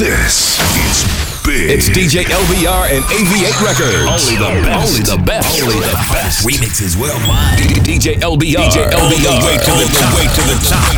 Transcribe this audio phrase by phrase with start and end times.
[0.00, 1.04] This is
[1.44, 1.76] big.
[1.76, 4.08] It's DJ LBR and AV8 Records.
[4.08, 4.80] Only the best.
[4.88, 5.60] Only the best.
[5.60, 6.40] Only the best.
[6.40, 7.60] Remixes worldwide.
[7.84, 8.64] DJ LBR.
[8.64, 10.16] DJ All the way to the the top.
[10.16, 10.88] way to the top.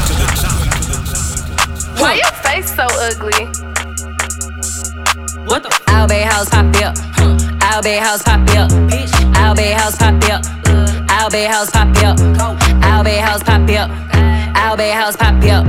[1.99, 3.51] Why your face so ugly?
[5.51, 5.71] What the?
[5.91, 6.95] Albay house pop up.
[7.75, 8.71] Albay house pop up.
[9.35, 10.47] Albay house pop up.
[10.69, 10.87] Uh.
[11.11, 12.17] Albay house pop up.
[12.87, 13.91] Albay house pop up.
[14.55, 15.67] Albay house pop up.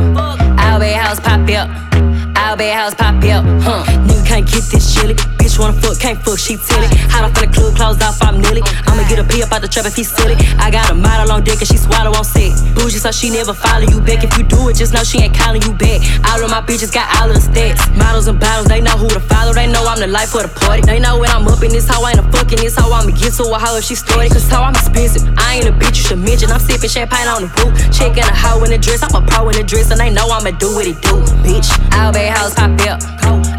[0.60, 2.13] Albay house pop up.
[2.44, 3.46] Albay house pop up.
[3.64, 3.88] Huh.
[4.04, 5.16] Nigga can't get this chilly.
[5.40, 6.92] Bitch wanna fuck, can't fuck, she tilly.
[7.08, 8.60] Hot off in the club, closed off, I'm nearly.
[8.84, 10.36] I'ma get a pee up out the trap if he silly.
[10.60, 12.52] I got a model on deck and she swallow on set.
[12.76, 14.28] Bougie, so she never follow you back.
[14.28, 16.04] If you do it, just know she ain't calling you back.
[16.28, 17.80] All of my bitches got all of the stats.
[17.96, 19.54] Models and bottles, they know who to follow.
[19.54, 20.84] They know I'm the life of the party.
[20.84, 22.92] They know when I'm up in this hoe, I ain't a fucking this hoe.
[22.92, 24.36] I'ma get to a hoe if she started.
[24.36, 25.24] Cause how I'm expensive.
[25.40, 26.52] I ain't a bitch you should mention.
[26.52, 27.72] I'm sipping champagne on the roof.
[27.96, 29.00] Checking a hoe in the dress.
[29.00, 29.92] I'm a pro in the dress.
[29.92, 31.72] And they know I'ma do what it do, bitch.
[31.94, 33.00] Albay house pop up.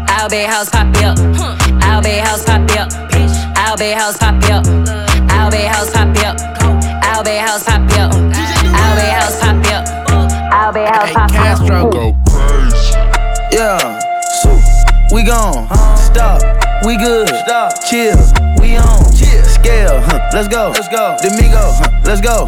[0.07, 1.17] Albay house pop up.
[1.81, 2.89] Albay house pop up.
[3.55, 4.63] Albay house pop up.
[5.35, 6.37] Albay house pop up.
[7.03, 8.11] Albay house pop up.
[8.11, 9.85] Albay house pop up.
[10.51, 11.31] Albay house pop up.
[11.31, 12.97] Castro Go crazy.
[13.51, 13.99] Yeah,
[15.13, 15.67] we gone.
[15.97, 16.41] Stop,
[16.85, 17.29] we good.
[17.45, 18.17] Stop, chill,
[18.59, 19.03] we on.
[19.15, 20.71] Chill, scale, huh, let's go.
[20.71, 21.15] Let's go.
[21.21, 22.45] Domingo, huh, let's go.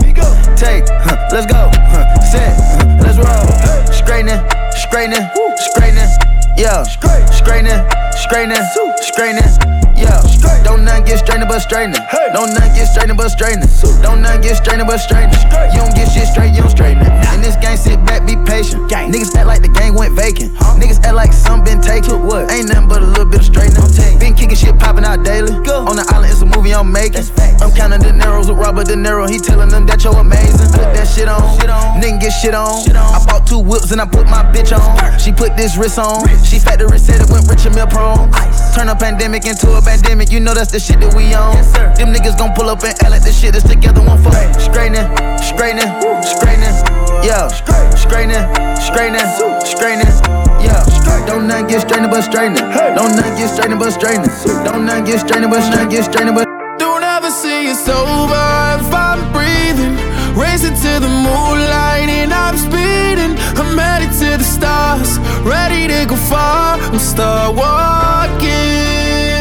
[0.55, 1.69] Take, huh, let's go.
[1.73, 3.93] Huh, set, huh, let's roll.
[3.93, 4.39] Straightening,
[4.77, 6.09] straightening, straightening.
[6.57, 7.81] Yeah, straightening,
[8.13, 8.65] straightening,
[9.01, 9.86] straightening.
[9.97, 10.21] Yeah,
[10.63, 11.99] don't none get straightening but straightening.
[12.33, 13.69] Don't none get straightening but straightening.
[14.01, 15.41] Don't none get straightening but straightening.
[15.73, 17.11] You don't get shit straight, you don't straighten it.
[17.33, 18.89] In this game, sit back, be patient.
[18.89, 20.53] Niggas act like the game went vacant.
[20.77, 22.25] Niggas act like some been taken.
[22.25, 22.51] What?
[22.51, 23.81] Ain't nothing but a little bit of straightening.
[24.19, 25.51] Been kicking shit popping out daily.
[25.65, 25.85] Go.
[25.87, 27.25] On the island, it's a movie I'm making.
[27.61, 29.29] I'm counting the narrows with Robert De Niro.
[29.29, 30.69] He telling them that you're amazing.
[30.77, 31.41] Put that shit on.
[31.59, 32.01] Shit on.
[32.01, 32.85] Nigga get shit on.
[32.93, 35.19] I bought two whips and I put my bitch on.
[35.19, 36.27] She put this wrist on.
[36.43, 38.29] She factory said it went rich and meal prone.
[38.75, 40.31] Turn a pandemic into a pandemic.
[40.31, 41.55] You know that's the shit that we on.
[41.95, 45.07] Them niggas gon' pull up and act like this shit is together one for straightening,
[45.39, 45.87] straightening,
[46.19, 46.75] straightening.
[47.23, 47.47] Yeah,
[47.95, 48.43] straightening,
[48.75, 49.27] straightening,
[49.63, 50.11] straightening.
[50.59, 50.83] Yeah,
[51.23, 52.67] don't none get straightening but straightening.
[52.99, 54.31] Don't none get straightening but straightening.
[54.67, 55.89] Don't none get straightening but straightening.
[55.89, 56.45] Get straightening but
[56.77, 58.43] Don't ever say it's over
[58.83, 59.95] if I'm breathing.
[60.35, 63.39] Racing to the moonlight and I'm speeding.
[63.55, 65.17] I'm headed to the stars,
[65.47, 66.75] ready to go far.
[66.77, 69.36] I'm start walking.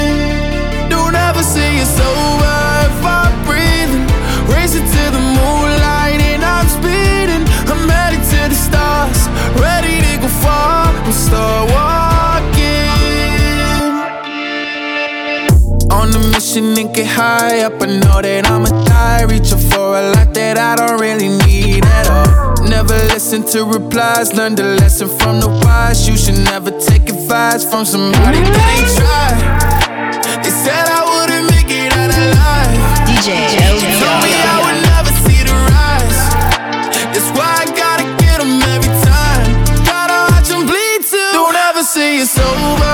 [1.56, 4.04] Say it's over if I'm breathing.
[4.52, 7.44] Racing to the moonlight and I'm speeding.
[7.72, 9.20] I'm headed to the stars,
[9.56, 10.92] ready to go far.
[10.92, 11.08] I'm
[11.72, 12.92] walking.
[15.90, 17.80] On a mission and get high up.
[17.80, 19.22] I know that I'ma die.
[19.22, 22.68] Reaching for a lot that I don't really need at all.
[22.68, 24.34] Never listen to replies.
[24.34, 26.06] Learn the lesson from the wise.
[26.06, 29.55] You should never take advice from somebody that ain't tried.
[42.16, 42.85] you're sober.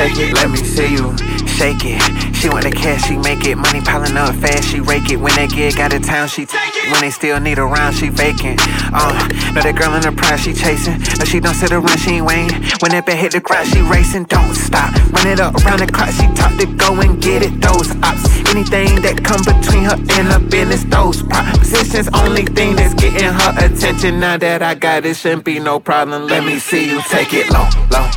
[0.00, 0.32] Take it.
[0.32, 1.12] Let me see you
[1.60, 2.00] shake it.
[2.34, 3.56] She want the cash, she make it.
[3.56, 5.20] Money piling up fast, she rake it.
[5.20, 6.90] When they get out of town, she take it.
[6.90, 8.56] When they still need a round, she vacant.
[8.96, 9.12] Uh,
[9.52, 10.96] know that girl in the prize, she chasing.
[11.18, 12.48] No, she don't sit around, she ain't waiting.
[12.80, 14.24] When that bet hit the ground, she racing.
[14.24, 16.08] Don't stop, run it up around the clock.
[16.16, 17.60] She talk to go and get it.
[17.60, 22.08] Those ops, anything that come between her and her business, those propositions.
[22.14, 24.18] Only thing that's getting her attention.
[24.18, 26.26] Now that I got it, shouldn't be no problem.
[26.26, 28.08] Let me see you take it low, low,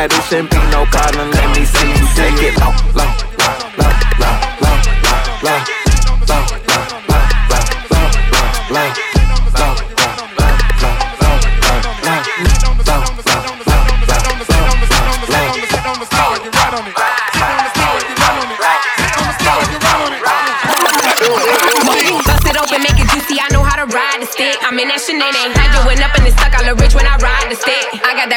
[0.00, 1.28] that it, shouldn't be no problem.
[1.28, 3.04] Let me see you take it low, low,
[3.36, 3.92] low, low,
[4.24, 5.60] low, low, low,
[6.24, 8.08] low, low, low, low, low, low,
[8.70, 9.76] low, low, low.
[22.24, 22.80] Bust it open,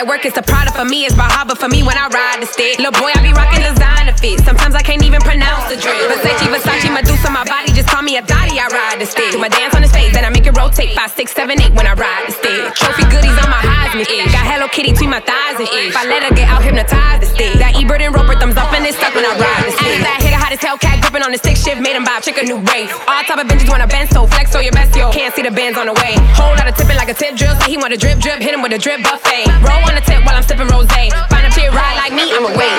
[0.03, 1.07] that work is a product for me.
[1.07, 2.75] It's Bahaba for me when I ride the stick.
[2.75, 4.43] Little boy, I be rocking designer fit.
[4.43, 5.95] Sometimes I can't even pronounce the drip.
[6.11, 8.59] Versace, Versace, Medusa, my deuce on my body just call me a Dottie.
[8.59, 9.31] I ride the stick.
[9.31, 10.91] Do my dance on the stage, then I make it rotate.
[10.91, 12.75] Five, six, seven, eight when I ride the stick.
[12.75, 14.27] Trophy goodies on my Heisman ish.
[14.35, 15.95] Got Hello Kitty between my thighs and ish.
[15.95, 17.55] If I let her get out hypnotized the stick.
[17.63, 20.22] That E-Bird and Roper thumbs up and it's stuck when I ride the stick.
[20.53, 22.61] Hitter, hot as gripping on the stick shift, made him buy a chick a new
[22.69, 22.93] race.
[23.09, 25.09] All type of benches wanna bend so flex so your best yo.
[25.09, 26.13] Can't see the bands on the way.
[26.37, 27.57] Whole lot of tipping like a tip drill.
[27.57, 29.49] Say he want a drip drip, hit him with a drip buffet.
[29.65, 30.85] Roll on the tip while I'm sipping rose.
[30.93, 32.69] Find a pit ride like me, I'ma wait.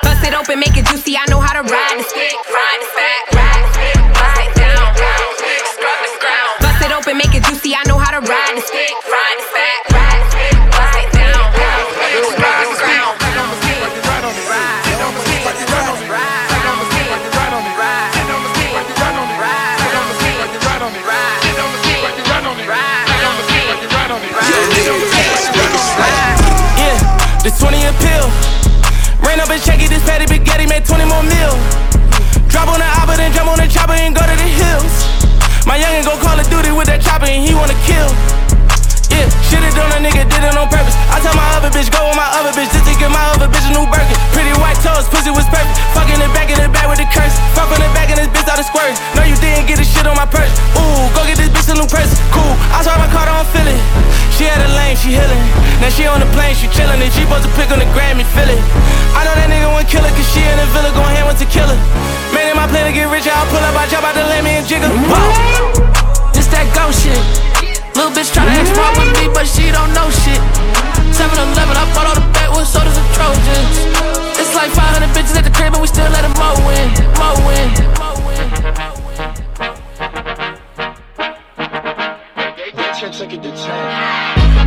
[0.00, 1.12] Bust it open, make it juicy.
[1.20, 2.32] I know how to ride the stick.
[2.48, 3.99] Ride the fat, ride the stick,
[35.70, 38.49] My youngin' go Call of Duty with that chopper and he wanna kill.
[39.80, 40.92] On a nigga, did it on purpose.
[41.08, 43.48] I tell my other bitch, go with my other bitch, just to give my other
[43.48, 44.16] bitch a new Birkin.
[44.36, 45.80] Pretty white toes, pussy was perfect.
[45.96, 47.32] Fucking the back in the back with the curse.
[47.56, 48.92] Fuck on the back and this bitch out of squirt.
[49.16, 50.52] No, you didn't get the shit on my purse.
[50.76, 52.12] Ooh, go get this bitch a new purse.
[52.30, 53.80] Cool, I saw my car, don't feel it.
[54.36, 55.44] She had a lane, she healing.
[55.80, 57.00] Now she on the plane, she chillin'.
[57.00, 58.60] And she supposed to pick on the Grammy, feel it.
[59.16, 61.40] I know that nigga won't kill her, cause she in the villa going hand with
[61.40, 61.78] her.
[62.32, 64.60] Man, in my plan to get rich, I'll pull up, I jump out the lemmy
[64.60, 64.92] and jiggle.
[64.92, 66.32] Whoa.
[66.32, 67.59] This that ghost shit.
[67.94, 70.40] Little bitch tryna export with me, but she don't know shit.
[71.14, 73.76] 7 Eleven, I bought all the backwoods sodas and Trojans.
[74.40, 76.88] It's like 500 bitches at the crib, and we still let them mow in,
[77.20, 77.68] mow in.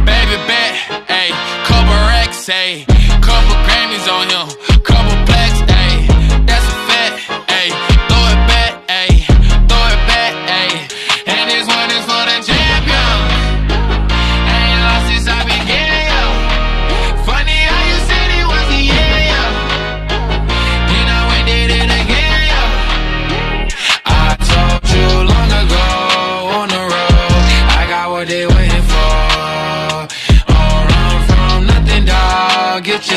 [0.05, 0.73] Baby bet,
[1.09, 1.31] ayy,
[1.65, 2.85] couple racks, ayy,
[3.21, 4.47] couple Grammys on him,
[4.83, 5.52] couple plaques,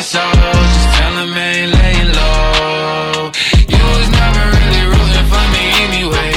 [0.07, 3.27] soul, just tell them ain't laying low.
[3.67, 6.31] You was never really rooting for me anyway.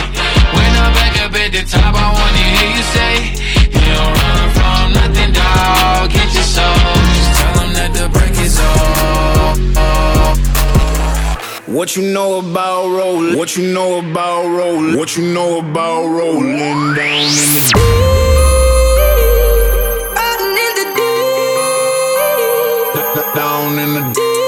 [0.56, 3.14] When I'm back up at the top, I wanna hear you say,
[3.70, 6.10] You don't run from nothing, dog.
[6.10, 6.82] Get your soul,
[7.14, 8.58] just tell them that the break is.
[11.70, 13.38] What you know about rolling?
[13.38, 14.98] What you know about rolling?
[14.98, 17.62] What you know about rolling down in the
[23.34, 24.40] down in the deep.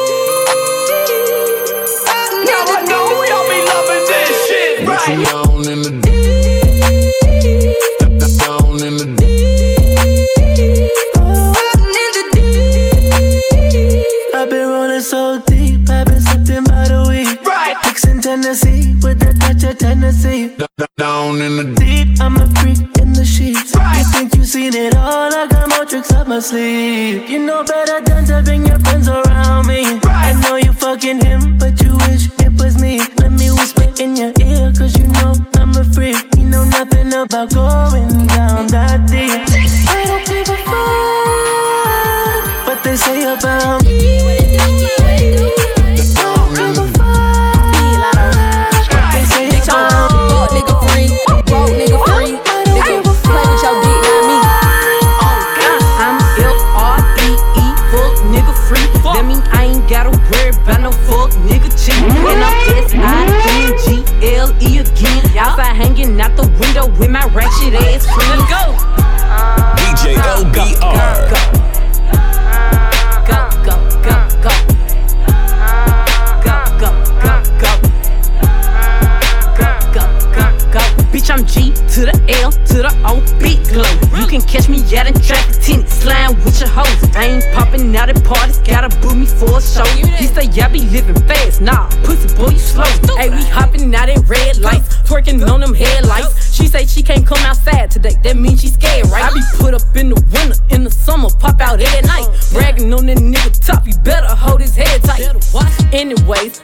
[2.48, 5.24] Now I know y'all be loving this shit, right?
[5.24, 5.91] down in the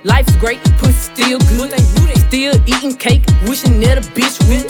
[0.04, 1.72] Life's great, pussy still good.
[2.28, 4.68] Still eating cake, wishing that a bitch would.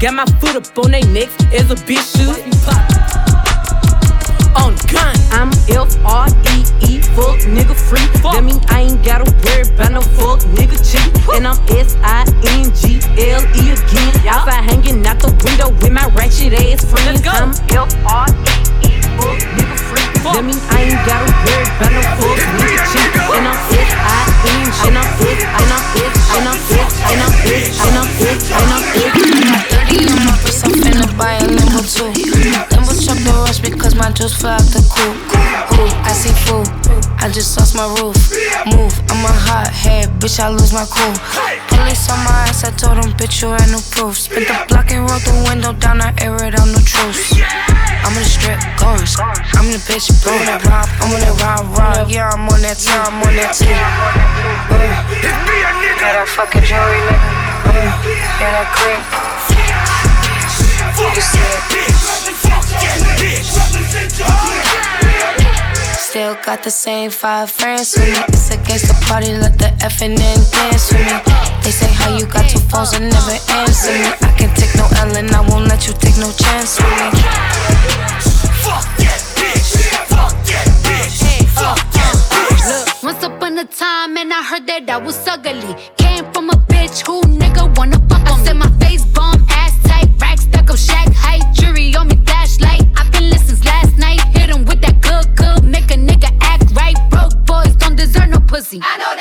[0.00, 2.21] Got my foot up on they necks as a bitch
[34.22, 35.18] juice fly out the coop.
[35.82, 36.70] Ooh, I see food.
[37.18, 38.14] I just lost my roof.
[38.70, 40.38] Move, I'm a hot head, bitch.
[40.38, 41.10] I lose my cool.
[41.66, 44.14] Police on my ass, I told them, bitch, you had no proof.
[44.18, 47.34] Spit the block and roll the window down, I air it out, the truth.
[48.06, 49.02] I'm in the strip, going.
[49.58, 50.86] I'm in the bitch, blowing that rock.
[51.02, 52.06] I'm on that rock, rock.
[52.06, 52.94] Yeah, I'm on that too.
[52.94, 53.58] I'm on that.
[53.58, 53.66] Uh,
[55.98, 57.26] got that fucking jewelry, nigga.
[57.66, 57.90] Uh,
[58.38, 59.31] yeah, that cream.
[65.98, 68.18] Still got the same five friends with me.
[68.28, 71.18] It's against the party, let the effing in dance with me.
[71.62, 74.12] They say how you got two phones and never answer me.
[74.20, 77.10] I can take no L and I won't let you take no chance with me.
[78.62, 79.70] Fuck that bitch.
[80.06, 81.18] Fuck that bitch.
[83.02, 86.01] Once upon a time, and I heard that I was ugly.
[98.80, 99.11] I know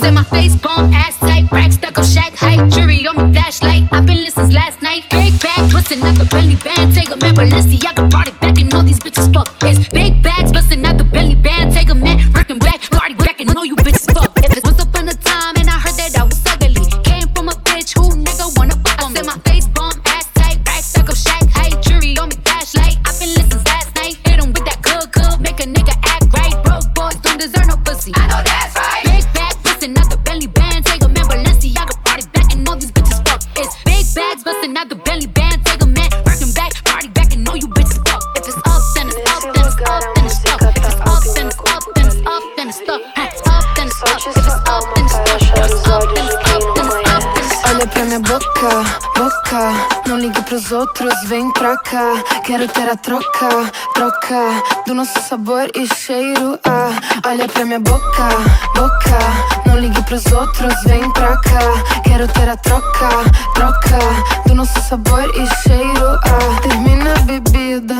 [0.00, 0.53] wanna fuck
[50.84, 52.22] outros, vem pra cá.
[52.44, 53.48] Quero ter a troca,
[53.94, 54.62] troca.
[54.86, 56.58] Do nosso sabor e cheiro.
[56.64, 56.90] Ah,
[57.26, 58.28] olha pra minha boca,
[58.74, 59.18] boca.
[59.66, 62.00] Não ligue pros outros, vem pra cá.
[62.04, 63.08] Quero ter a troca,
[63.54, 63.98] troca.
[64.46, 66.06] Do nosso sabor e cheiro.
[66.24, 67.96] Ah, termina a bebida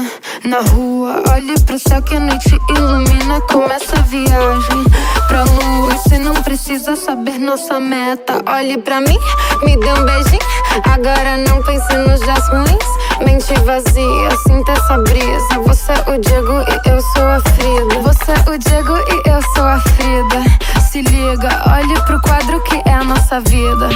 [0.47, 1.23] na rua.
[1.33, 3.41] Olhe pro céu que a noite ilumina.
[3.43, 4.85] Começa a viagem
[5.27, 5.91] pra lua.
[5.95, 8.43] Você não precisa saber nossa meta.
[8.47, 9.19] Olhe pra mim,
[9.63, 10.41] me dê um beijinho.
[10.85, 13.05] Agora não pense nos dias ruins.
[13.25, 15.61] Mente vazia, sinta essa brisa.
[15.67, 18.01] Você é o Diego e eu sou a Frida.
[18.03, 20.81] Você é o Diego e eu sou a Frida.
[20.81, 23.89] Se liga, olhe pro quadro que é a nossa vida.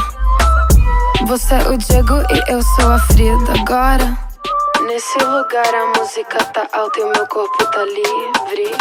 [1.27, 3.61] Você é o Diego e eu sou a Frida.
[3.61, 4.28] Agora.
[4.89, 8.73] Nesse lugar a música tá alta e o meu corpo tá livre.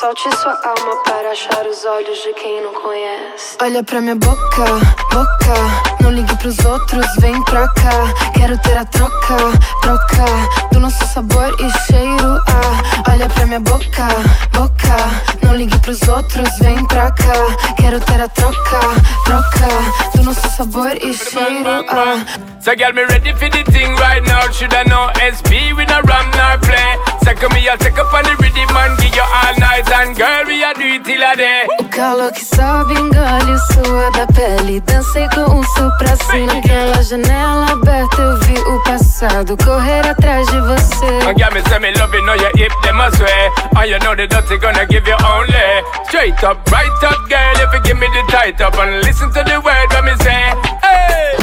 [0.00, 3.58] Solte sua alma para achar os olhos de quem não conhece.
[3.60, 4.64] Olha pra minha boca,
[5.12, 6.02] boca.
[6.02, 8.30] Não ligue pros outros, vem pra cá.
[8.34, 9.36] Quero ter a troca,
[9.82, 10.24] troca.
[10.72, 12.40] Do nosso sabor e cheiro.
[12.48, 14.08] Ah, olha pra minha boca,
[14.52, 14.96] boca.
[15.42, 17.74] Não ligue pros outros, vem pra cá.
[17.76, 18.80] Quero ter a troca,
[19.26, 20.16] troca.
[20.16, 21.84] Do nosso sabor e cheiro.
[21.90, 22.24] Ah.
[22.62, 24.50] So girl, me ready for the thing right now.
[24.50, 27.09] Should I know SP with a ram nor play?
[27.22, 29.88] Second me, I'll take up on the rhythm and give you all night.
[29.90, 31.66] And girl, we a do it till a day.
[31.78, 34.80] O calor que sobe, engole sua da pele.
[34.80, 36.54] Dancei com o sul pra cima.
[36.54, 41.06] Naquela janela aberta eu vi o passado correr atrás de você.
[41.28, 43.50] And girl, me say me love you, know you hip them a sway.
[43.76, 45.84] And you know the dirty gonna give you only.
[46.08, 48.74] Straight up, right up, girl, if you give me the tight up.
[48.78, 51.36] And listen to the word when me say, hey.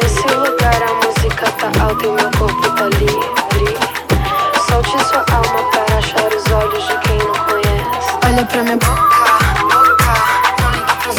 [0.00, 3.41] Nesse lugar a música música tá alta e meu corpo tá livre.
[4.92, 8.12] Solte sua alma para achar os olhos de quem não conhece.
[8.26, 8.92] Olha pra minha boca,
[9.62, 10.12] boca.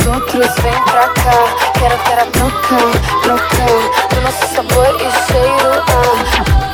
[0.06, 1.72] Não outros, vem pra cá.
[1.80, 2.78] Quero ter a troca,
[3.24, 4.14] troca.
[4.14, 5.84] Do nosso sabor e cheiro.
[5.90, 6.73] Ah.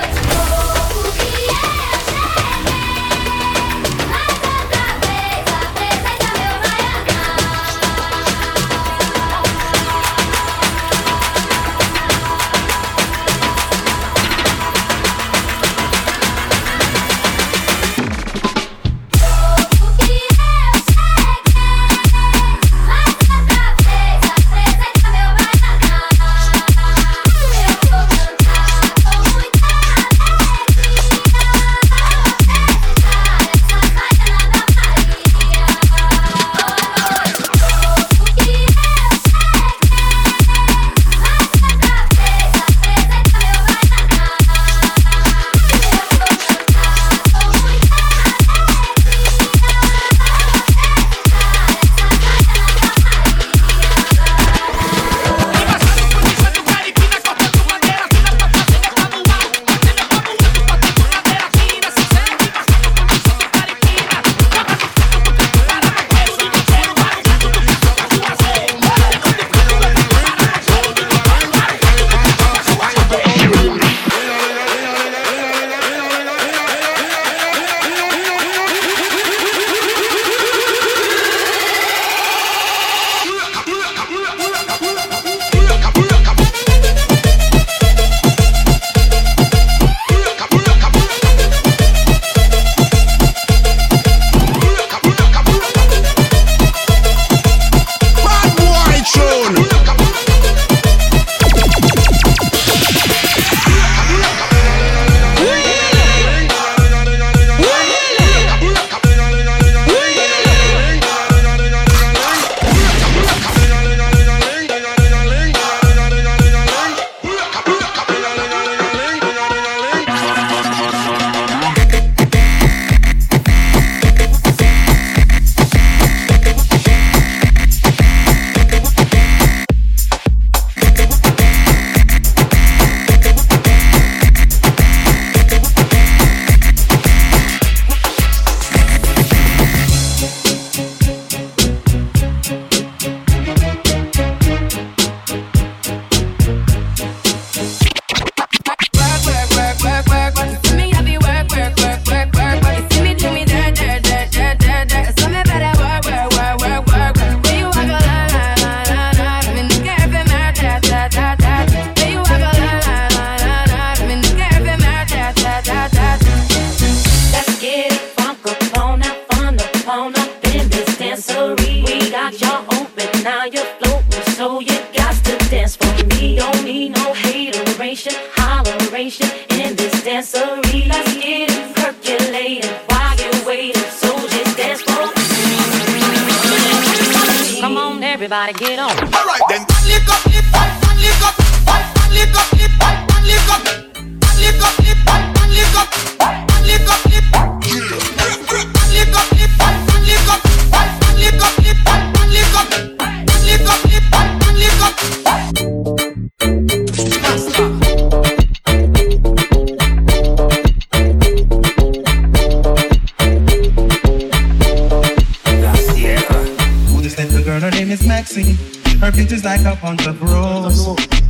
[217.79, 218.57] name is Maxine.
[218.99, 220.85] Her beauty's like a bunch of rose.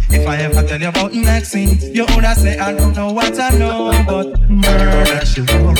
[0.09, 3.51] If I ever tell you about Maxine, you would say I don't know what I
[3.51, 5.79] know, but murder she wrote,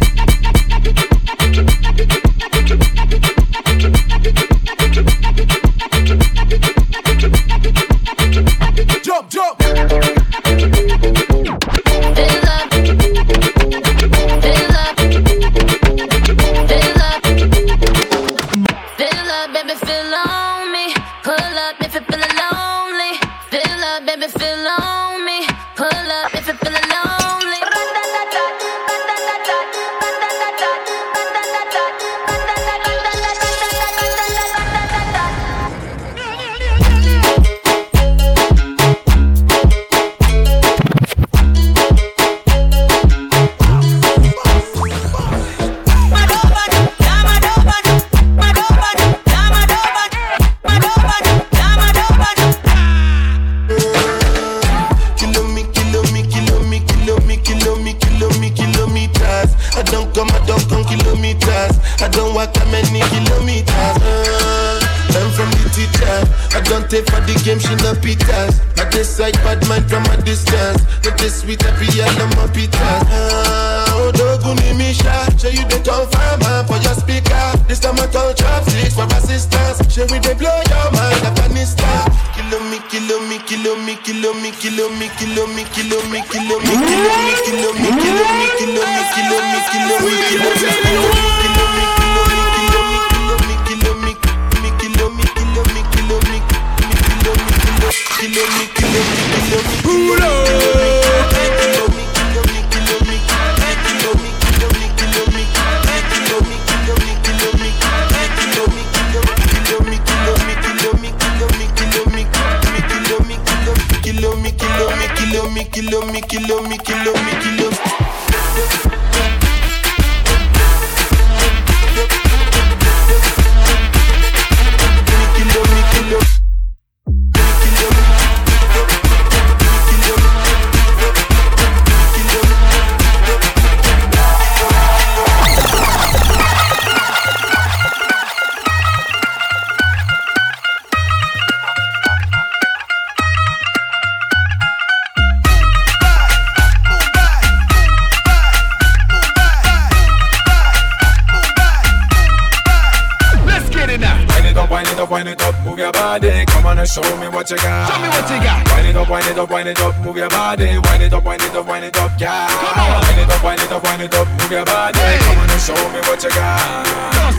[157.51, 157.91] What you got.
[157.91, 158.63] Show me what you got.
[158.71, 159.99] Wind it up, wind it up, wind it up.
[159.99, 160.79] Move your body.
[160.79, 162.47] Wind it up, wind it up, wind it up, yeah.
[162.47, 163.03] Come on.
[163.03, 164.29] Wind it up, wind it up, wind it up.
[164.29, 164.99] Move your body.
[164.99, 165.19] Hey.
[165.19, 166.87] Come on and show me what you got.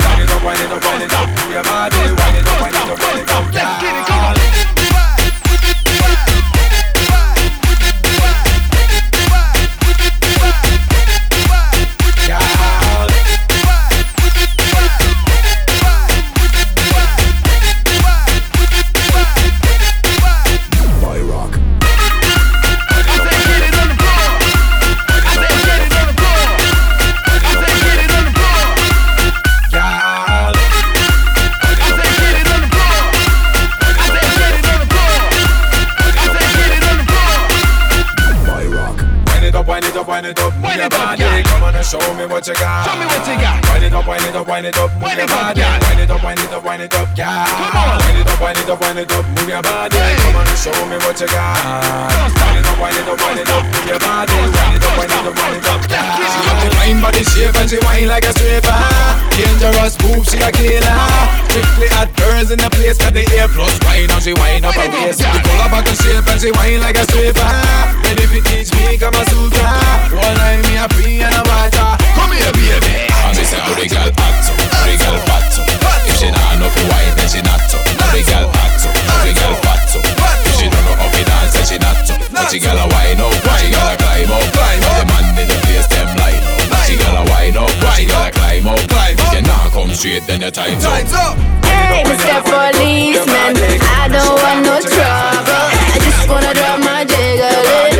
[0.03, 1.27] Wind it up, wind it up, wind it up.
[1.29, 1.95] Move your body.
[1.95, 3.63] Wind it up, wind it up, wind it up, yeah.
[3.63, 4.80] Let's get it, come on.
[48.91, 49.23] Wind it up.
[49.23, 49.95] Move your body.
[49.95, 52.11] Come on show me what you got.
[52.43, 53.63] Wind it up, wind it up, wind it up.
[53.63, 54.35] Move your body.
[54.35, 56.19] Wind it up, wind it up, wind it up, yeah.
[56.27, 58.75] She got the fine body shape and she whine like a stripper.
[59.31, 61.07] Dangerous move, she a killer.
[61.47, 64.11] Strictly hot girls in the place got the air plus wine.
[64.11, 65.23] Now she whine up her waist.
[65.23, 67.47] The color bottle shape and she whine like a stripper.
[68.11, 69.71] And if it teach me, Kama Sutra.
[70.19, 71.95] One eye me a free and a water.
[72.19, 73.10] Come here, baby.
[73.31, 75.63] And me say, how the girl act up, how the girl fat oh.
[75.63, 76.03] up.
[76.03, 76.35] If she oh.
[76.35, 77.79] not know for wine, then she not up.
[77.95, 80.03] How the girl act up, how the girl fat up.
[80.43, 82.19] If she don't know how to dance, then she not up.
[82.27, 84.43] But she got a wine up, she got a climb up.
[84.51, 84.95] Climb up.
[84.99, 86.83] The man in the place, them line up.
[86.83, 88.83] She got a wine up, she got a climb up.
[88.83, 90.99] If you not come straight, then your time's up.
[91.63, 92.35] Hey, Mr.
[92.43, 95.71] Policeman, I don't want no trouble.
[95.71, 97.90] I just wanna drop my jiggle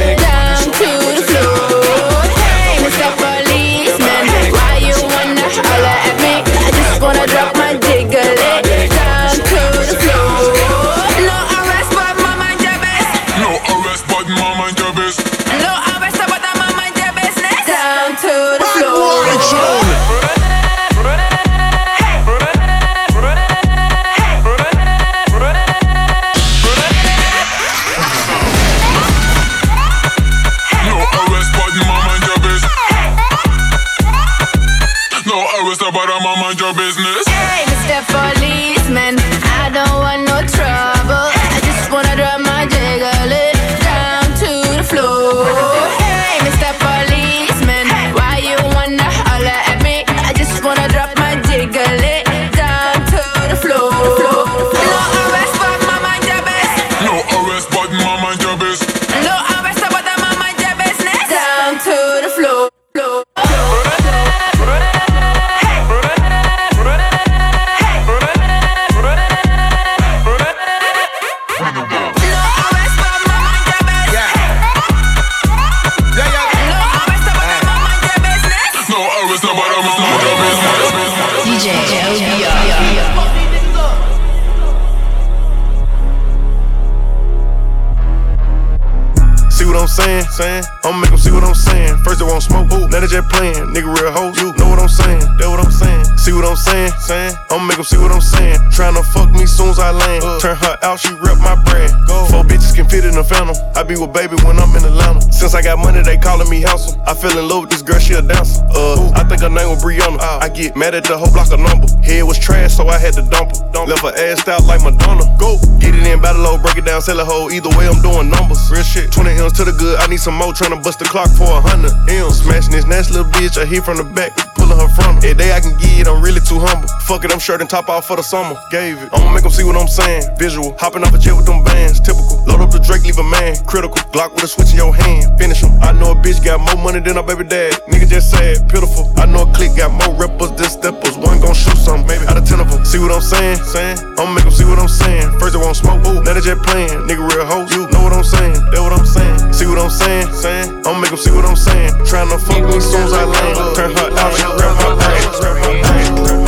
[103.92, 105.22] be with baby when I'm in Atlanta.
[105.32, 107.02] Since I got money, they calling me handsome.
[107.06, 108.64] I fell in love with this girl, she a dancer.
[108.72, 110.20] Uh, I think her name was Brianna.
[110.22, 111.88] I get mad at the whole block of number.
[112.04, 113.60] Head was trash, so I had to dump her.
[113.72, 113.90] Dump.
[113.90, 115.28] Left her ass out like Madonna.
[115.38, 115.60] Go.
[115.80, 117.50] Get it in, battle low, break it down, sell a hoe.
[117.50, 118.62] Either way, I'm doing numbers.
[118.72, 119.12] Real shit.
[119.12, 120.54] 20 M's to the good, I need some more.
[120.54, 122.40] Tryna bust the clock for a hundred M's.
[122.42, 125.28] Smashing this nasty little bitch, I hit from the back, pulling her from her.
[125.28, 126.88] Every day I can get it, I'm really too humble.
[127.10, 128.56] Fuck it, I'm shirt and top off for the summer.
[128.70, 129.10] Gave it.
[129.12, 130.24] I'ma make them see what I'm saying.
[130.38, 130.78] Visual.
[130.80, 132.00] Hopping off a jet with them bands.
[132.00, 132.21] Typical.
[132.48, 133.56] Load up the Drake, leave a man.
[133.66, 133.98] Critical.
[134.12, 135.38] Glock with a switch in your hand.
[135.38, 135.72] Finish him.
[135.82, 137.74] I know a bitch got more money than her baby dad.
[137.88, 139.12] Nigga just sad, pitiful.
[139.18, 141.18] I know a clique got more rappers than steppers.
[141.18, 142.84] One gon' shoot some, maybe out of ten of them.
[142.86, 143.58] See what I'm saying?
[143.64, 143.98] Saying?
[144.18, 145.32] I'ma make them see what I'm saying.
[145.40, 146.92] First they won't smoke, ooh, now they just playing.
[147.08, 148.58] Nigga real hoe, you know what I'm saying?
[148.74, 149.54] That what I'm saying?
[149.54, 150.28] See what I'm saying?
[150.34, 150.68] Saying?
[150.86, 151.94] I'ma make them see what I'm saying.
[152.04, 153.76] Tryna fuck me soon as I land.
[153.78, 154.92] Turn her out, she grab my.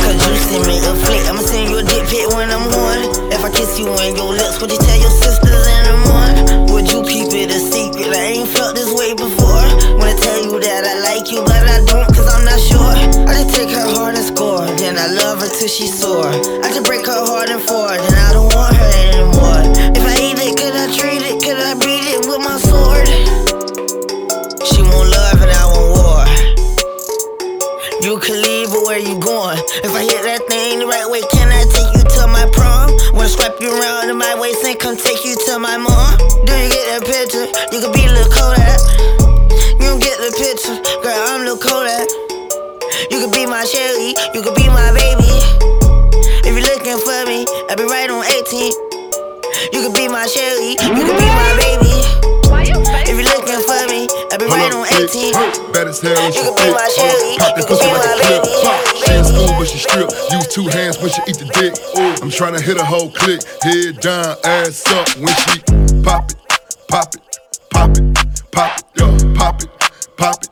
[0.04, 3.32] Cause you send me a flick, I'ma send you a dick pic when I'm on.
[3.32, 4.33] If I kiss you on your
[15.74, 16.30] she's sore.
[16.30, 19.58] I just break her heart and four, then I don't want her anymore.
[19.90, 21.42] If I eat it, could I treat it?
[21.42, 23.10] Could I beat it with my sword?
[24.62, 26.22] She want love and I want war.
[28.06, 29.58] You can leave, but where you going?
[29.82, 32.94] If I hit that thing the right way, can I take you to my prom?
[33.10, 36.14] Wanna strap you around in my waist and come take you to my mom?
[36.46, 37.50] Do you get that picture?
[37.74, 38.78] You could be Lil Kodak.
[39.82, 41.18] You don't get the picture, girl.
[41.34, 42.06] I'm Lil Kodak.
[43.10, 45.03] You could be my Shelly, you could be my baby.
[50.14, 51.90] My Shelly, you could be my baby.
[53.02, 55.34] If you're looking for me, I'll be right on 18.
[55.74, 58.06] Bad as hell, You could be my Shelly, Pop that you could pussy be like
[58.06, 58.42] a my clip.
[58.46, 58.54] baby.
[58.94, 60.08] She in school, but she strip.
[60.30, 61.74] Use two hands when she eat the dick.
[62.22, 63.42] I'm tryna hit a whole click.
[63.62, 65.58] Head down, ass up when she
[66.06, 66.36] pop it,
[66.88, 67.22] pop it,
[67.70, 68.14] pop it,
[68.52, 69.68] pop it, yo, pop it,
[70.16, 70.50] pop it,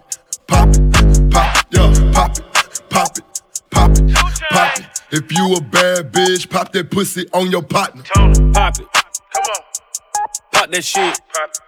[0.49, 2.45] pop it, pop it, yo, pop it,
[2.91, 3.25] pop it,
[3.71, 4.15] pop it,
[4.51, 4.87] pop it.
[5.13, 8.03] If you a bad bitch, pop that pussy on your partner.
[8.53, 9.02] Pop it.
[10.63, 11.21] Pop that shit.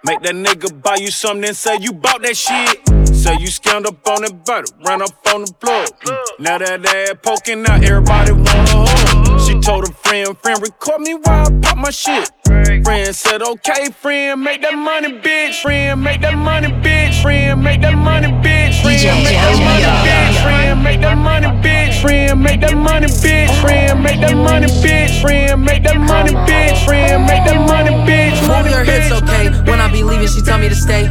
[0.04, 2.78] Make that nigga buy you something and say you bought that shit.
[3.09, 5.50] Say you scammed up on that butter, ran up on the.
[5.50, 6.16] Mm.
[6.38, 9.40] Now that ass poking out, everybody wanna hug.
[9.40, 12.30] She told her friend, friend, record me while I pop my shit.
[12.44, 15.61] Friend said, okay, friend, make that money, bitch.
[15.62, 17.20] Friend, make that money, bitch.
[17.20, 18.80] Friend, make that money, bitch.
[18.80, 20.23] Friend, make that money, bitch.
[20.44, 22.02] Friend, make that money, bitch.
[22.02, 23.48] Friend, make that money, bitch.
[23.61, 25.22] Friend, make that money, bitch.
[25.22, 26.85] Friend, make that money, bitch.
[26.85, 28.37] Friend, make that money, bitch.
[28.46, 29.48] Move your hips, okay.
[29.70, 31.09] When I be leaving, she tell me to stay.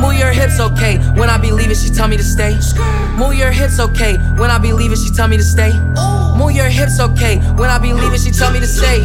[0.00, 0.98] Move your hips, okay.
[1.14, 2.58] When I be leaving, she tell me to stay.
[3.16, 4.18] Move your hips, okay.
[4.36, 5.72] When I be leaving, she tell me to stay.
[6.36, 7.38] Move your hips, okay.
[7.54, 8.98] When I be leaving, she tell me to stay.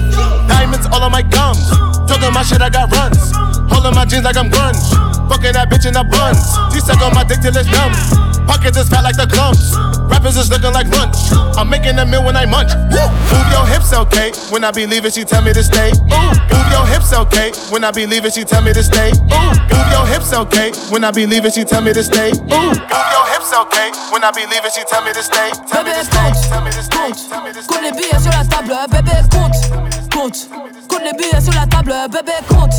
[0.50, 1.70] Diamonds all on my gums.
[2.10, 3.22] Talking my shit, I got runs.
[3.70, 4.82] Holding my jeans like I'm grunge.
[5.30, 6.42] Fucking that bitch in the buns.
[6.74, 8.29] She suck on my dick till it's numb.
[8.50, 9.78] Pockets is fat like the clumps.
[10.10, 11.14] Rappers is looking like lunch.
[11.54, 12.74] I'm making a meal when I munch.
[12.90, 13.06] Woo!
[13.30, 14.34] Move your hips, okay.
[14.50, 15.94] When I be leaving, she tell me to stay.
[15.94, 16.34] Ooh.
[16.50, 17.54] Move your hips, okay.
[17.70, 19.14] When I be leaving, she tell me to stay.
[19.14, 19.54] Ooh.
[19.70, 20.74] Move your hips, okay.
[20.90, 22.34] When I be leaving, she tell me to stay.
[22.34, 22.74] Ooh.
[22.74, 23.94] Move your hips, okay.
[24.10, 25.54] When I be leaving, she tell me to stay.
[25.70, 26.34] Tell me to stay.
[26.50, 27.14] Tell me to stay.
[27.30, 27.70] Tell me to stay.
[27.70, 29.62] Compte les billets sur la table, bébé, compte,
[30.10, 30.50] compte.
[30.90, 32.74] Compte les billets sur la table, bébé, compte,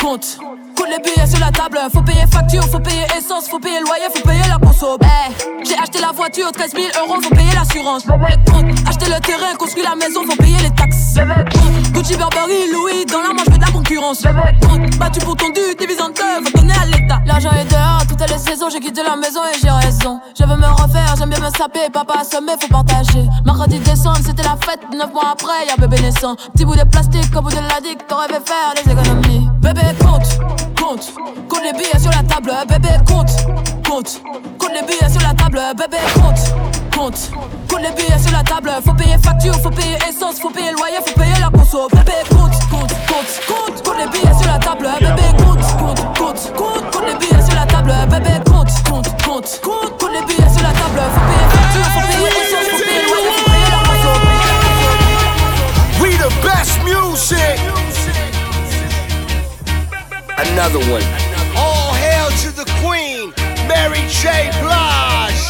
[0.00, 0.38] compte.
[0.76, 4.06] Compte les billets sur la table, faut payer facture, faut payer essence, faut payer loyer,
[4.14, 4.96] faut payer la conso.
[5.02, 8.04] Eh, j'ai acheté la voiture, 13 000 euros, faut payer l'assurance.
[8.04, 8.70] Compte.
[9.10, 11.16] Le terrain, construire la maison, faut payer les taxes.
[11.92, 14.22] Gucci, Burberry, Louis, dans la manche, je de la concurrence.
[15.00, 17.18] Battu pour ton dû, divisant deux, faut donner à l'État.
[17.26, 20.20] L'argent est dehors, toutes les saisons, j'ai quitté la maison et j'ai raison.
[20.38, 23.24] Je veux me refaire, j'aime bien me saper, papa assommé, faut partager.
[23.44, 26.36] Mercredi décembre, c'était la fête, neuf mois après, y'a bébé naissant.
[26.54, 29.48] Petit bout de plastique, au bout de la digue, t'aurais fait faire des économies.
[29.60, 30.38] Bébé, compte,
[30.76, 31.12] compte,
[31.48, 33.30] compte les billets sur la table, bébé, compte,
[33.86, 34.22] compte,
[34.58, 37.30] compte les billets sur la table, bébé, compte, compte,
[37.68, 40.98] compte les billets sur la table, faut payer facture, faut payer essence, faut payer loyer,
[41.06, 44.88] faut payer la conso, bébé, compte, compte, compte, compte, compte les billets sur la table,
[45.00, 49.22] bébé, compte, compte, compte, compte, compte les billets sur la table, bébé, compte, compte, compte,
[49.24, 49.29] compte,
[60.60, 61.00] Another one.
[61.56, 63.32] All hail to the queen,
[63.64, 64.52] Mary J.
[64.60, 65.40] Blige.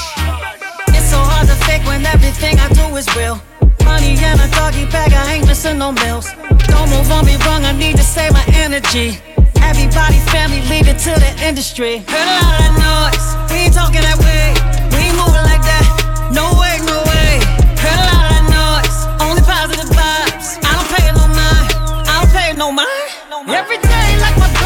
[0.94, 3.42] It's so hard to fake when everything I do is real.
[3.82, 6.30] Money and a doggy bag, I ain't missing no meals.
[6.70, 9.18] Don't move on me wrong, I need to save my energy.
[9.58, 12.06] Everybody's family, leave it to the industry.
[12.06, 13.26] Heard a lot of noise.
[13.50, 14.54] We ain't talking that way.
[14.94, 15.90] We ain't moving like that.
[16.30, 17.42] No way, no way.
[17.82, 18.96] Heard a lot of noise.
[19.26, 20.54] Only positive vibes.
[20.62, 21.66] I don't pay no mind.
[22.06, 23.10] I don't pay no mind.
[23.50, 24.59] Every day like my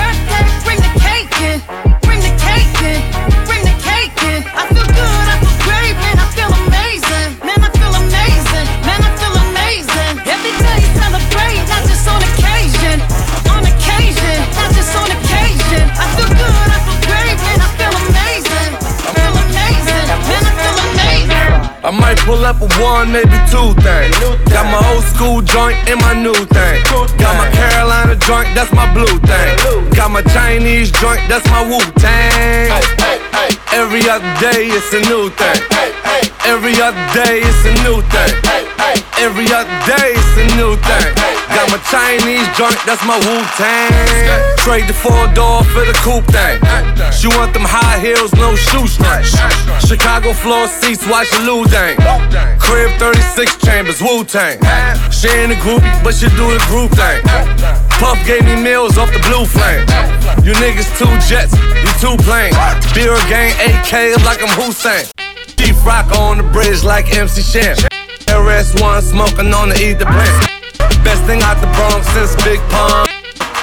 [22.15, 24.17] might pull up a one, maybe two things.
[24.51, 26.83] Got my old school joint and my new thing.
[27.19, 29.91] Got my Carolina joint, that's my blue thing.
[29.95, 32.71] Got my Chinese joint, that's my Wu Tang.
[33.73, 35.61] Every other day it's a new thing.
[36.47, 38.64] Every other day it's a new thing.
[39.19, 41.13] Every other day it's a new thing.
[41.55, 43.95] Got my Chinese joint, that's my Wu Tang.
[44.59, 46.59] Trade the four door for the coupe thing.
[47.15, 49.31] She want them high heels, no shoestrings.
[49.87, 51.97] Chicago floor seats, watch the Lou Dang.
[52.59, 54.59] Crib 36 chambers, Wu Tang.
[55.15, 57.23] She ain't a groupie, but she do the group thing.
[58.03, 59.87] Puff gave me meals off the blue flame.
[60.43, 62.57] You niggas two jets, you two planes.
[62.93, 65.07] Beer gang AK like I'm Hussein.
[65.57, 67.94] Chief Rock on the bridge like MC Shan.
[68.45, 70.53] RS1 smoking on the ether plant.
[71.01, 73.09] Best thing out the Bronx since Big Pun.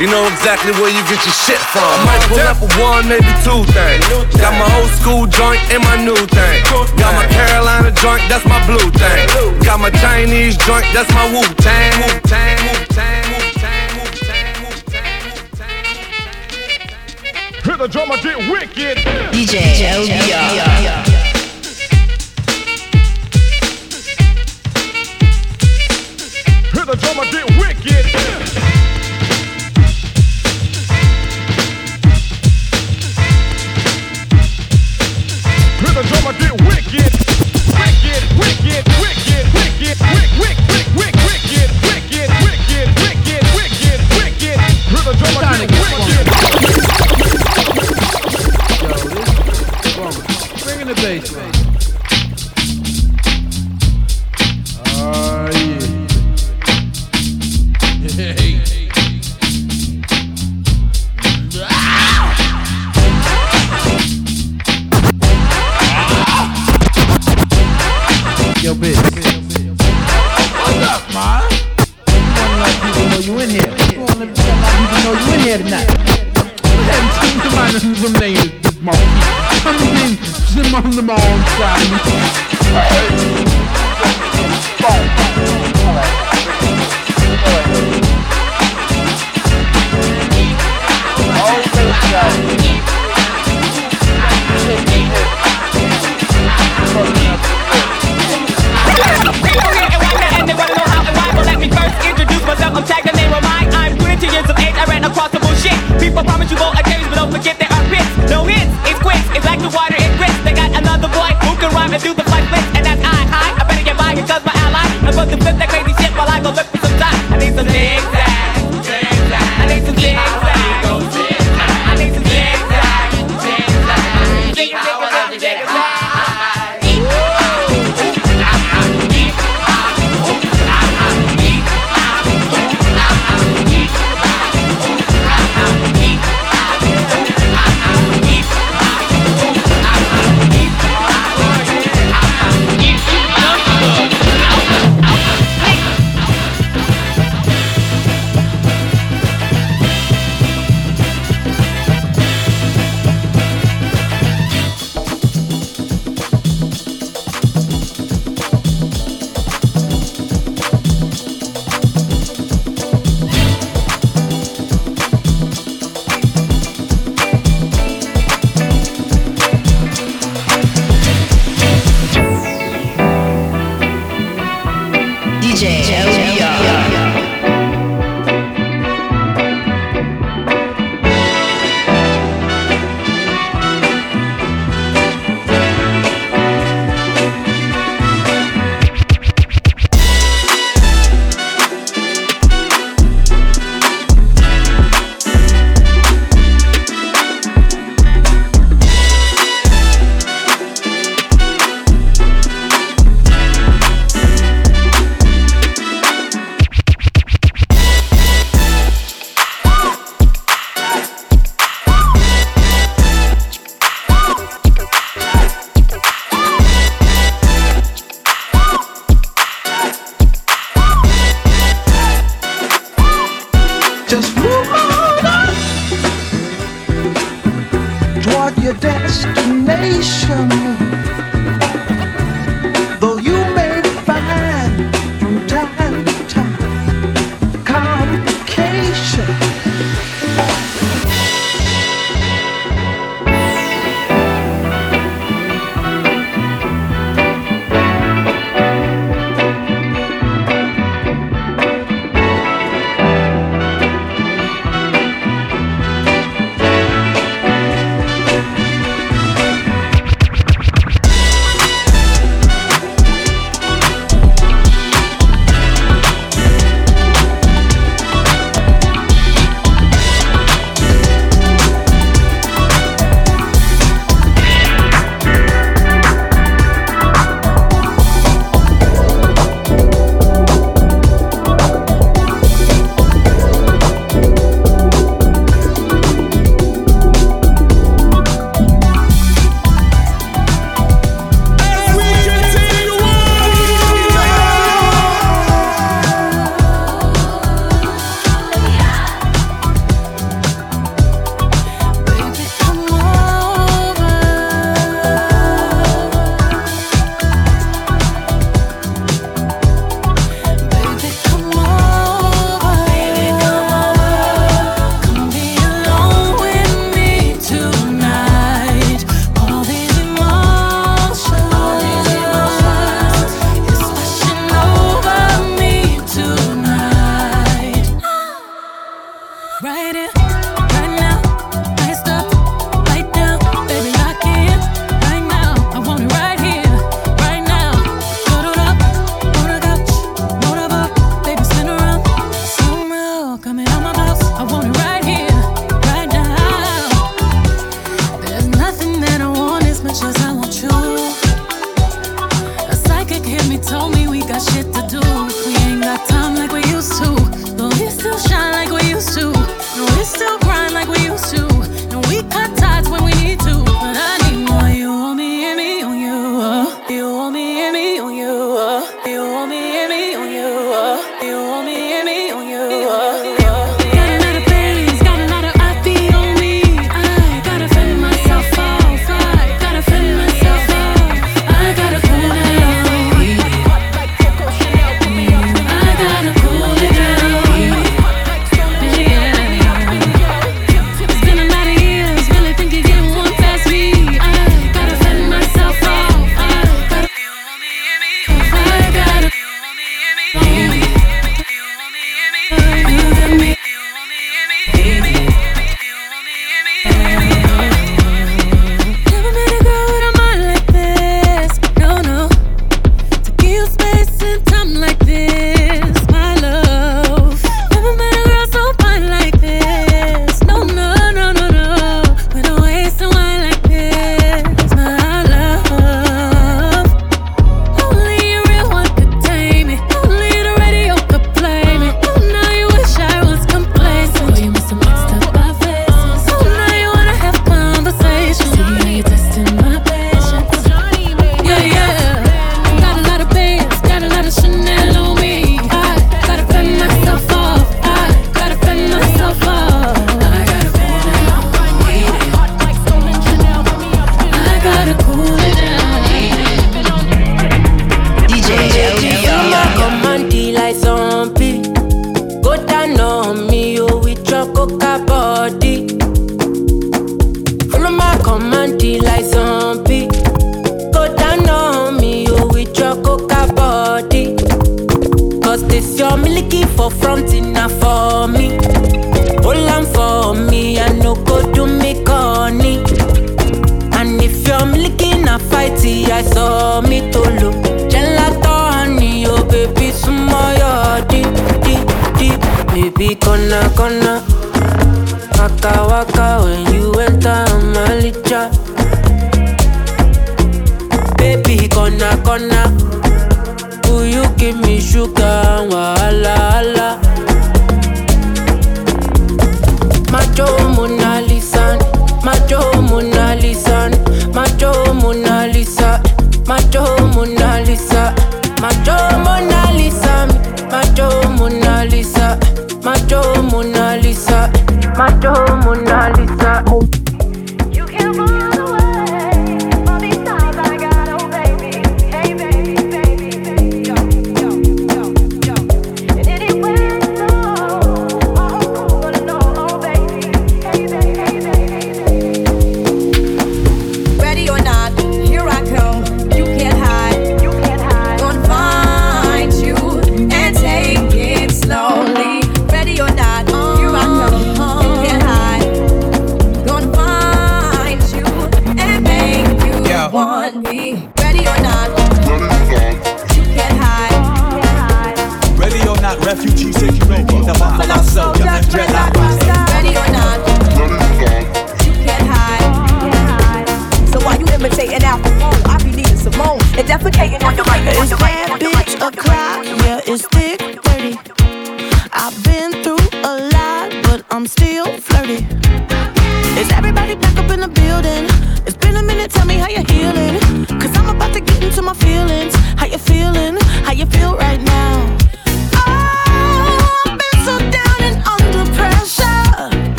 [0.00, 1.84] You know exactly where you get your shit from.
[1.84, 4.00] I might pull up a one, maybe two things.
[4.40, 6.64] Got my old school joint and my new thing.
[6.96, 9.28] Got my Carolina joint, that's my blue thing.
[9.60, 11.92] Got my Chinese joint, that's my Wu Tang.
[12.00, 15.20] Wu Tang, Wu Tang, Wu Tang, Wu Tang.
[17.68, 18.96] Hear the drummer get wicked.
[19.28, 21.19] DJ LBR.
[26.90, 28.04] The drummer get wicked.
[35.78, 37.12] Hear the drummer get wicked.
[37.78, 44.58] Wicked, wicked, wicked, wicked, wick, wick, wick, wick, wicked, wicked, wicked, wicked, wicked, wicked.
[44.90, 46.26] Hear the drummer get wicked.
[50.64, 51.49] Bring in the bass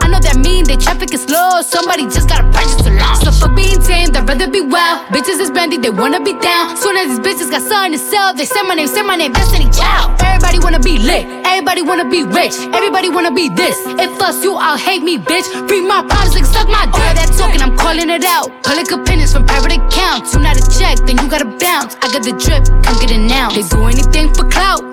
[0.00, 1.60] I know that mean the traffic is slow.
[1.62, 3.24] Somebody just gotta purchase a launch.
[3.24, 5.08] So for being tame, I'd rather be wild.
[5.08, 6.76] Bitches is brandy, they wanna be down.
[6.76, 9.32] Soon as these bitches got something to sell, they say my name, say my name,
[9.32, 10.20] Destiny Child.
[10.20, 13.80] Everybody wanna be lit, everybody wanna be rich, everybody wanna be this.
[13.96, 15.48] If us you, I'll hate me, bitch.
[15.66, 17.00] Free my problems, like suck my dick.
[17.00, 18.52] All that talking, I'm calling it out.
[18.62, 20.34] Public opinions from private accounts.
[20.34, 21.96] You not a check, then you gotta bounce.
[22.04, 23.48] I got the drip, come get it now.
[23.48, 24.84] They do anything for clout,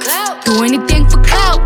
[0.45, 1.59] do anything for clout.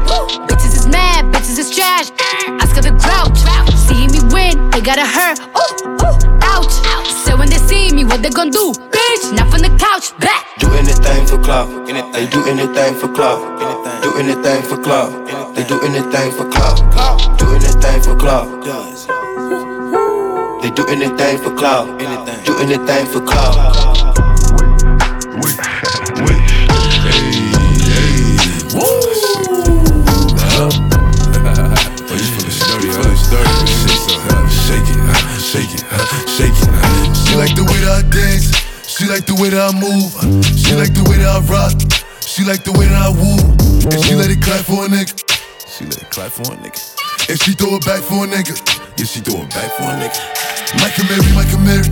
[0.49, 2.09] Bitches is mad, bitches is trash.
[2.57, 3.37] Ask her the grouch.
[3.85, 5.37] See me win, they gotta hurt.
[5.61, 6.73] Ooh, ooh, ouch.
[7.21, 8.73] So when they see me, what they gon' do?
[8.95, 10.43] Bitch, not from the couch, back.
[10.59, 11.69] Do anything for clout.
[12.13, 13.39] They do anything for clout.
[14.03, 15.11] Do anything for clout.
[15.55, 16.77] They do anything for clout.
[17.39, 18.47] Do anything for clout.
[20.61, 21.87] They do anything for clout.
[22.45, 23.90] Do anything for clout.
[35.51, 35.99] Shake it, uh,
[36.31, 36.69] shake it.
[36.71, 37.11] uh.
[37.27, 38.55] She like the way that I dance.
[38.87, 40.07] She like the way that I move.
[40.55, 41.75] She like the way that I rock.
[42.23, 43.35] She like the way that I woo.
[43.91, 45.11] And she let it clap for a nigga.
[45.67, 46.79] She let it clap for a nigga.
[47.27, 48.55] And she throw it back for a nigga.
[48.95, 50.23] Yeah, she throw it back for a nigga.
[50.79, 51.91] Mike and Mary, Mike Mary.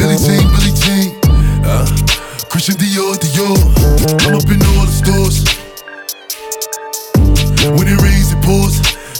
[0.00, 1.20] Billie Jean, Billie Jean.
[1.68, 1.84] Uh,
[2.48, 3.60] Christian Dior, Dior.
[4.24, 5.44] I'm up in all the stores.
[7.76, 8.85] When it rains, it pours.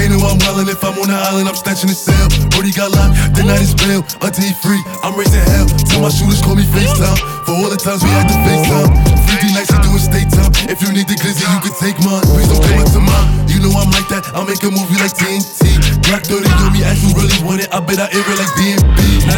[0.00, 0.72] they know I'm wildin'.
[0.72, 2.28] If I'm on the island, I'm snatching the cell.
[2.56, 4.00] Brody got locked, the night is bail.
[4.24, 5.68] Until he free, I'm raising hell.
[5.92, 7.20] Tell my shooters call me FaceTime.
[7.44, 8.88] For all the times we had to FaceTime.
[9.28, 10.52] 3D nights, you doing state time.
[10.72, 12.24] If you need the glizzy, you can take mine.
[12.32, 13.28] Please don't come up to mine.
[13.52, 14.24] You know I'm like that.
[14.32, 15.76] I'll make a movie like TNT.
[16.08, 17.68] Black 30 on me, ask you really want it.
[17.68, 18.98] I bet I air it like DMB.
[19.28, 19.36] I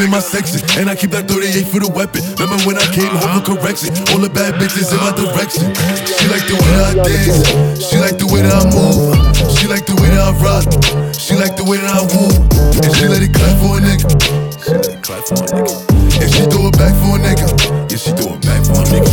[0.00, 2.24] in my section, and I keep that 38 for the weapon.
[2.40, 3.92] Remember when I came home for correction?
[4.10, 5.68] All the bad bitches in my direction.
[6.08, 7.84] She like the way I dance.
[7.84, 9.59] She like the way that I move.
[9.70, 10.66] She like the way that I rock.
[11.14, 12.26] She like the way that I woo.
[12.82, 14.02] And she let it clap for a nigga.
[14.66, 15.70] She let it clap for a nigga.
[16.18, 17.46] And she throw it back for a nigga.
[17.86, 19.06] Yeah, she throw it back for a nigga.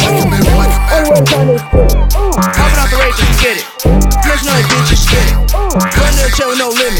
[0.00, 1.60] Like a Mary, like a Mary.
[2.32, 3.68] Popping out the race, you get it.
[3.84, 5.36] On it, bitch, you get it.
[5.52, 6.99] Run to the chair with no limit.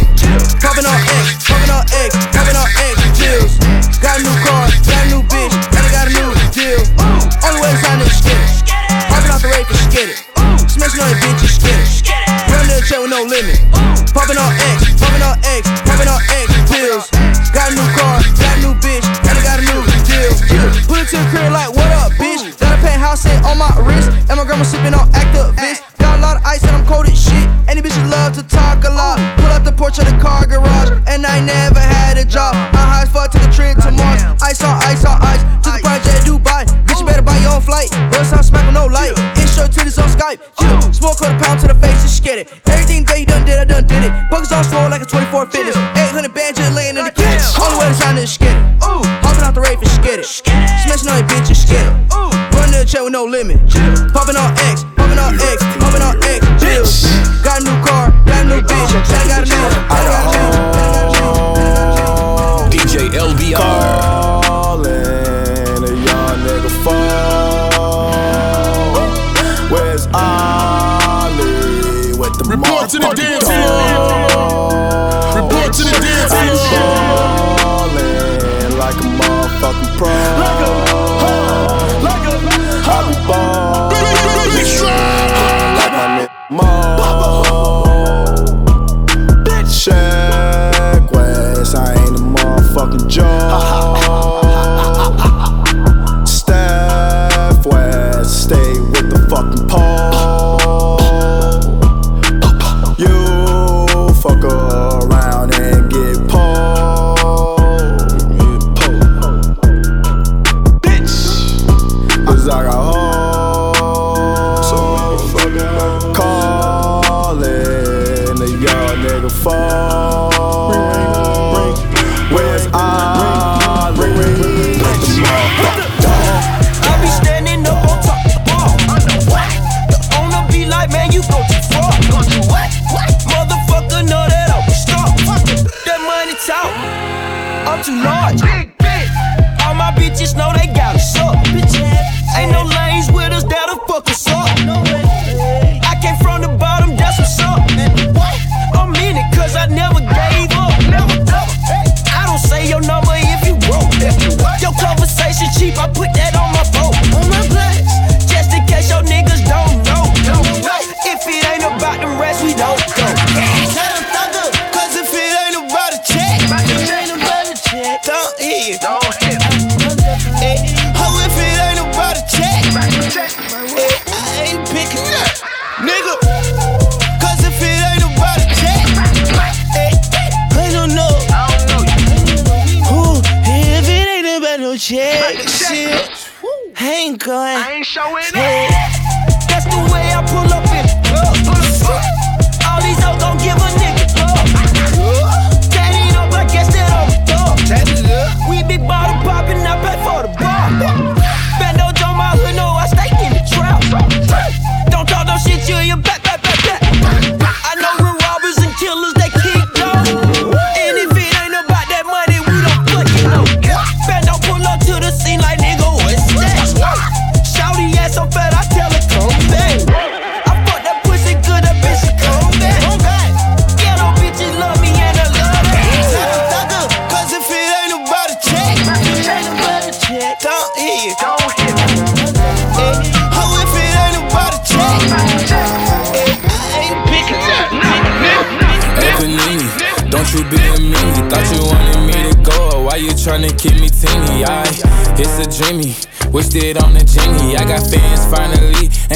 [45.48, 45.79] Slow like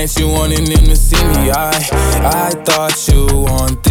[0.05, 1.51] Ain't you wanted them to see me?
[1.51, 3.84] I, I thought you want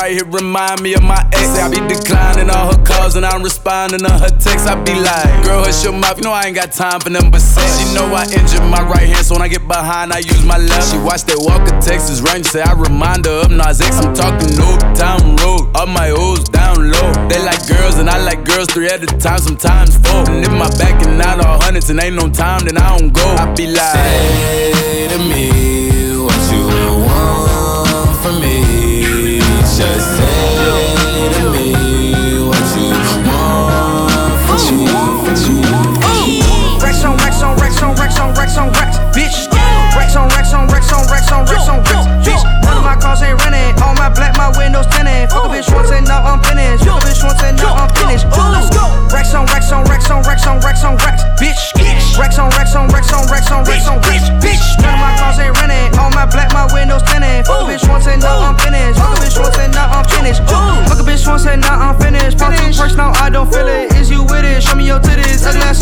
[0.00, 1.58] right here remind me of my ex.
[1.60, 4.66] I be declining all her calls and I'm responding to her texts.
[4.66, 6.16] I be like, girl, hush your mouth.
[6.16, 7.40] You know I ain't got time for them but.
[7.40, 10.56] She know I injured my right hand, so when I get behind, I use my
[10.56, 10.90] left.
[10.90, 14.00] She watch that Walker Texas Ranger, say I remind her of Nas X.
[14.00, 17.12] I'm talking Old Town Road, all my O's down low.
[17.28, 20.24] They like girls and I like girls three at a time, sometimes four.
[20.30, 23.12] And if my back and out all hundreds and ain't no time, then I don't
[23.12, 23.26] go.
[23.36, 25.59] I be like, Say to me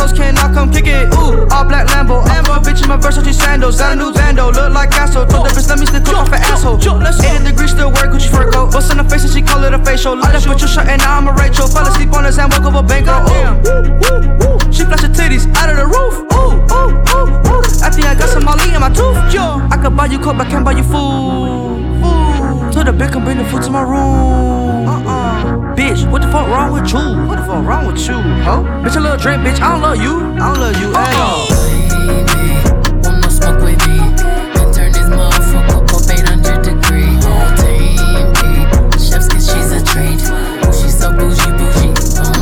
[0.09, 1.13] assholes cannot come kick it.
[1.15, 2.23] Ooh, all black Lambo.
[2.25, 3.79] I'm bitch in my Versace sandals.
[3.79, 5.27] Got a new bando, look like Castro.
[5.27, 6.77] Told the bitch let me stick off an asshole.
[6.77, 8.73] 80 degrees still wear Gucci fur coat.
[8.73, 10.15] Bust in the face and she call it a facial.
[10.15, 11.69] I left with your shirt and now I'm a Rachel.
[11.69, 13.07] Fell asleep on his hand, woke up a bank.
[13.09, 16.15] Oh, ooh, she flash her titties out of the roof.
[16.33, 17.63] Ooh, ooh, ooh, ooh.
[17.85, 19.17] I think I got some Molly in my tooth.
[19.33, 22.01] Yo, I could buy you coke, but can't buy you food.
[22.03, 22.73] Food.
[22.73, 24.58] To the bed, come bring the food to my room.
[24.89, 25.77] Uh-uh.
[25.77, 27.29] Bitch, what the fuck wrong with you?
[27.29, 28.65] What the fuck wrong with you, huh?
[28.81, 29.61] Bitch, I love drink, bitch.
[29.61, 30.17] I don't love you.
[30.41, 31.45] I don't love you at all.
[31.53, 33.05] Uh-uh.
[33.05, 34.01] One more smoke with me.
[34.01, 37.13] And turn this motherfucker up 800 degree.
[37.21, 38.01] Whole team
[38.49, 38.65] eat.
[38.97, 40.25] Chef's kiss, she's a treat.
[40.25, 41.93] Ooh, she's so bougie, bougie.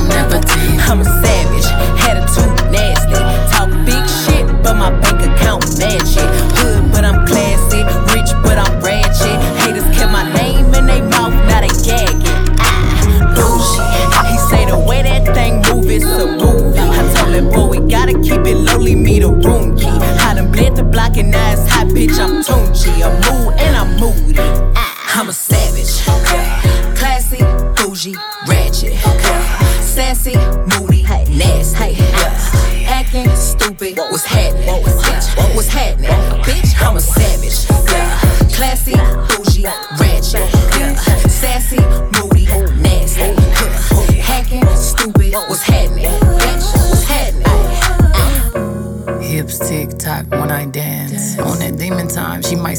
[0.06, 0.78] Never tease.
[0.86, 1.66] I'm a savage,
[2.06, 3.18] attitude nasty.
[3.50, 6.14] Talk big shit, but my bank account match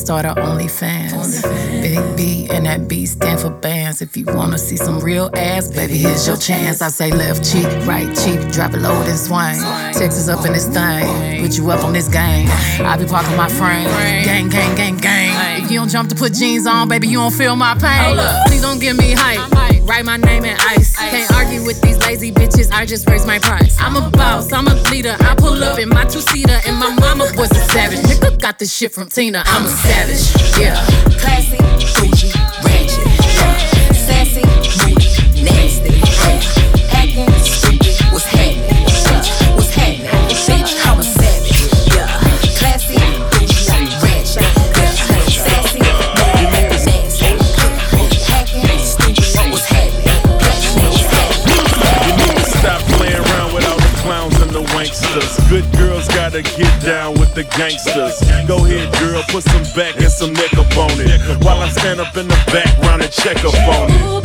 [0.08, 1.44] start her OnlyFans.
[1.82, 4.02] Big B and that B stand for bands.
[4.02, 6.82] If you wanna see some real ass, baby, here's your chance.
[6.82, 9.60] I say left cheek, right cheek, drop it low and swing.
[9.92, 12.48] Texas up in this thing, put you up on this game.
[12.88, 13.90] I be parking my frame,
[14.24, 15.37] gang, gang, gang, gang.
[15.88, 18.18] Don't jump to put jeans on, baby, you don't feel my pain.
[18.48, 19.40] Please don't give me hype.
[19.88, 20.98] Write my name in ice.
[20.98, 22.74] Can't argue with these lazy bitches.
[22.74, 23.78] I just raise my price.
[23.80, 25.16] I'm a boss, I'm a leader.
[25.22, 28.00] I pull up in my two seater, and my mama was a savage.
[28.00, 29.44] Nigga got this shit from Tina.
[29.46, 30.60] I'm a savage.
[30.60, 30.76] Yeah.
[31.22, 32.34] Classy, bougie,
[32.66, 33.06] ratchet.
[33.38, 33.94] Yeah.
[33.94, 34.44] Sassy,
[34.84, 35.94] moody, nasty.
[35.94, 36.57] Yeah.
[57.38, 58.18] The gangsters.
[58.48, 61.22] Go ahead, girl, put some back and some neck up on it.
[61.46, 64.02] While I stand up in the background and check up on it.
[64.02, 64.18] Oh,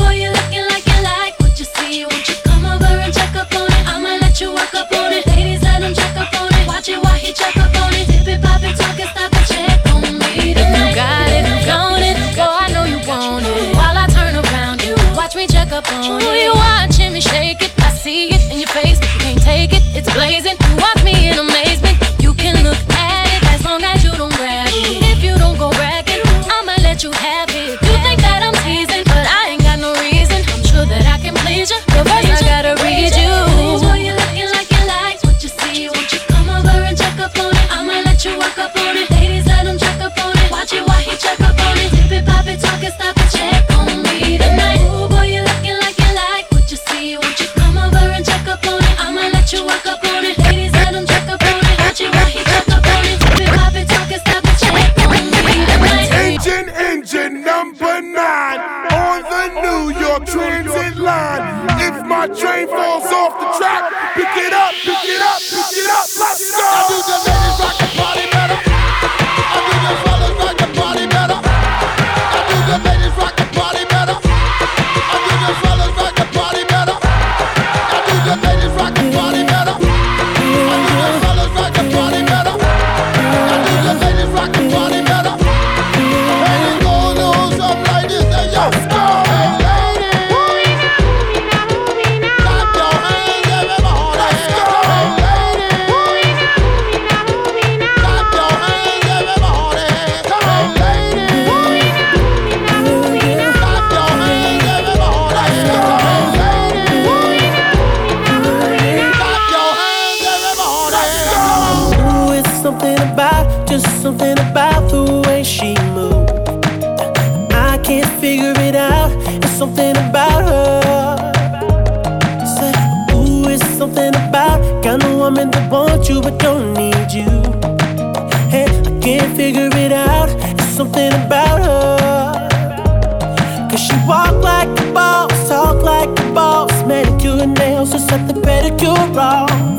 [138.82, 139.71] you wrong.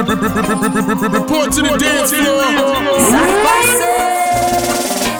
[0.00, 2.40] Report to the dance floor.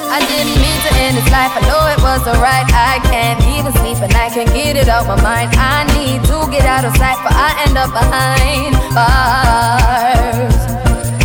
[0.09, 1.53] I didn't mean to end this life.
[1.53, 2.65] I know it was alright.
[2.73, 5.53] I can't even sleep and I can't get it out my mind.
[5.61, 10.57] I need to get out of sight, but I end up behind bars.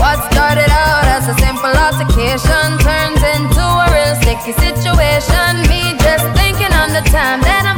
[0.03, 5.63] What started out as a simple altercation turns into a real sticky situation.
[5.71, 7.74] Me just thinking on the time that I'm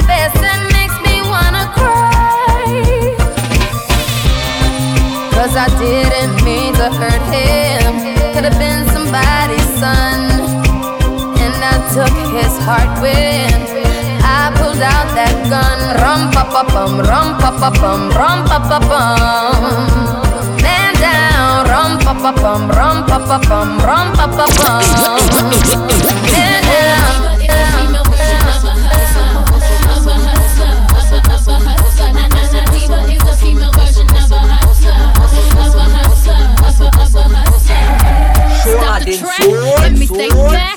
[5.47, 7.95] Cause I didn't mean to hurt him.
[8.35, 10.27] Could have been somebody's son.
[11.39, 13.55] And I took his heart with
[14.27, 15.79] I pulled out that gun.
[16.03, 19.63] Rum pa pa bum, rum pa pa bum, rum pa pa bum.
[20.59, 21.63] Man down.
[21.71, 24.83] Rum pa pa bum, rum pa pa bum, rum pa pa bum.
[26.35, 27.26] Man down.
[39.07, 40.76] Let me think back.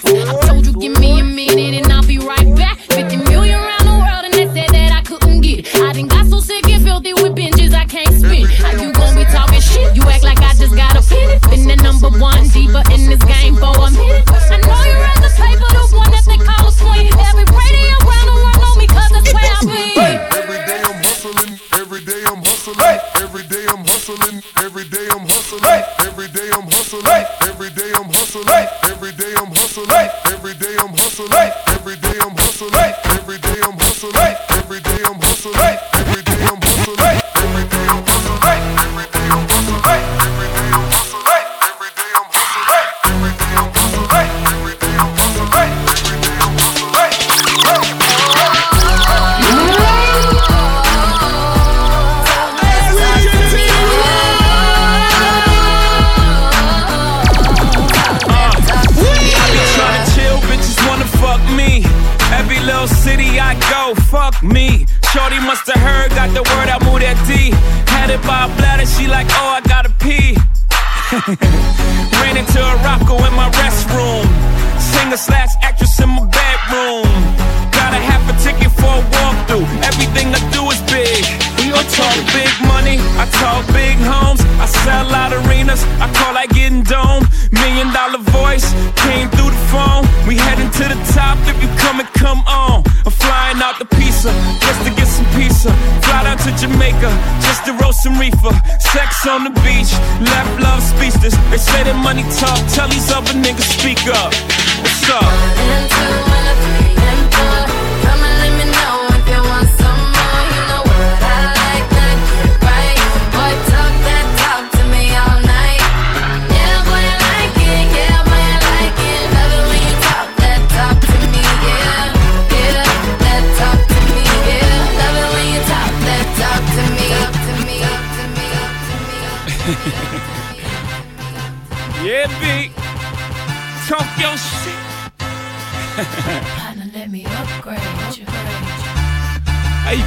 [99.28, 99.92] On the beach,
[100.32, 101.36] left love speechless.
[101.50, 104.32] They say that money talk, tell these other niggas speak up.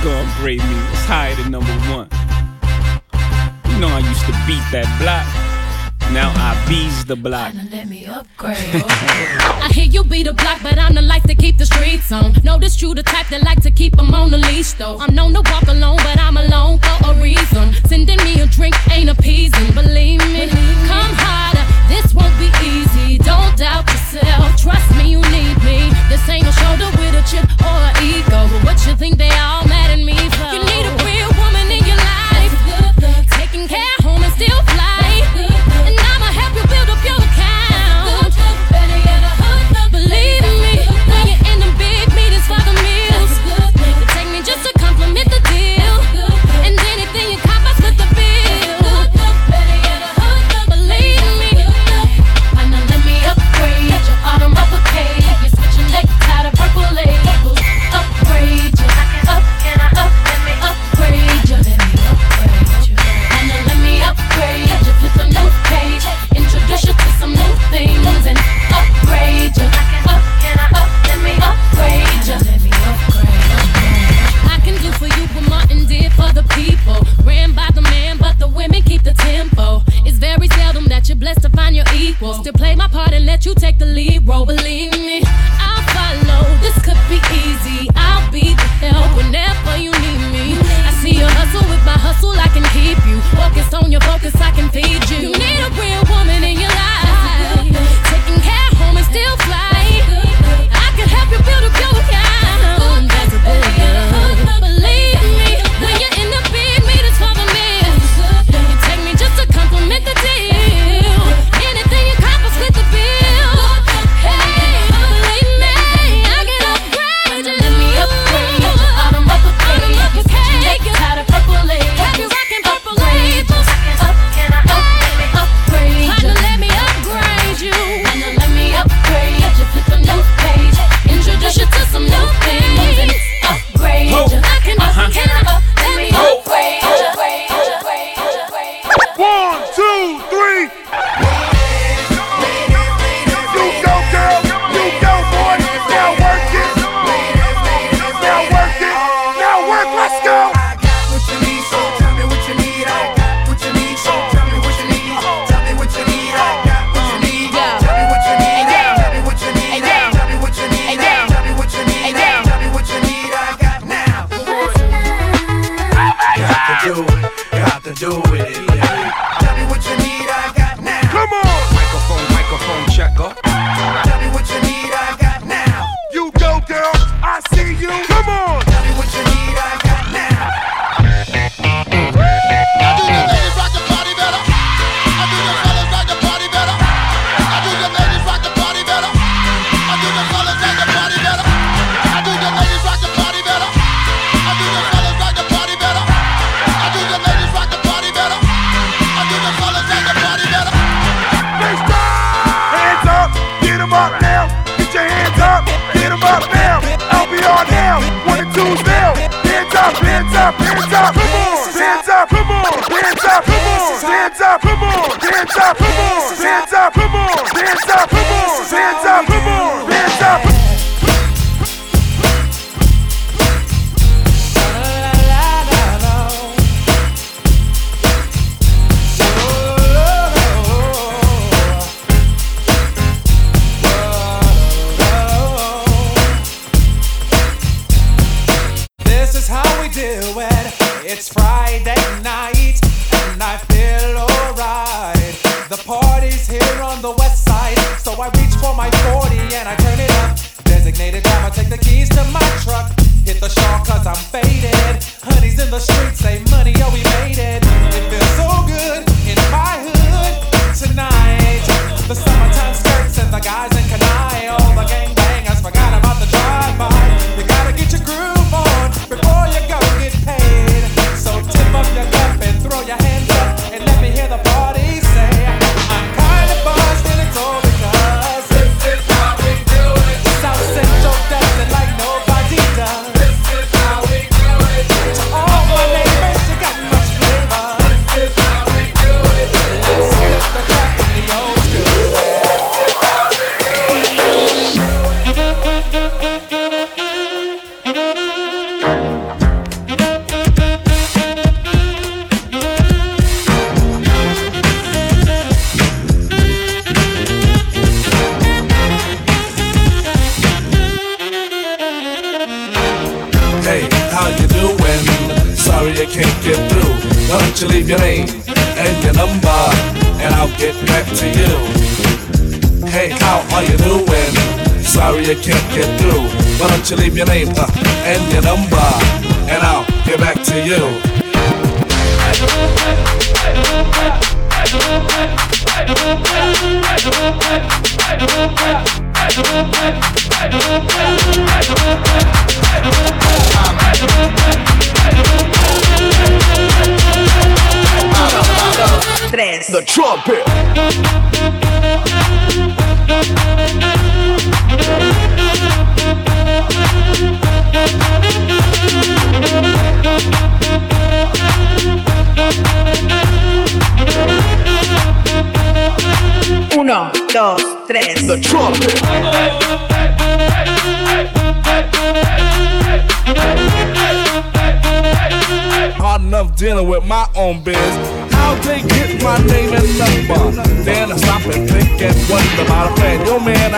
[0.03, 0.75] God grade me.
[0.91, 2.09] It's higher than number one.
[3.71, 5.23] You know I used to beat that block.
[6.11, 7.53] Now I bees the block.
[7.71, 8.57] Let me upgrade.
[9.63, 12.33] I hear you be the block, but I'm the life to keep the streets on.
[12.43, 12.93] Notice true.
[12.93, 14.97] the type that like to keep them on the leash, though.
[14.99, 17.71] I'm known to walk alone, but I'm alone for a reason.
[17.87, 19.73] Sending me a drink ain't appeasing.
[19.73, 20.49] Believe me,
[20.85, 21.42] come high.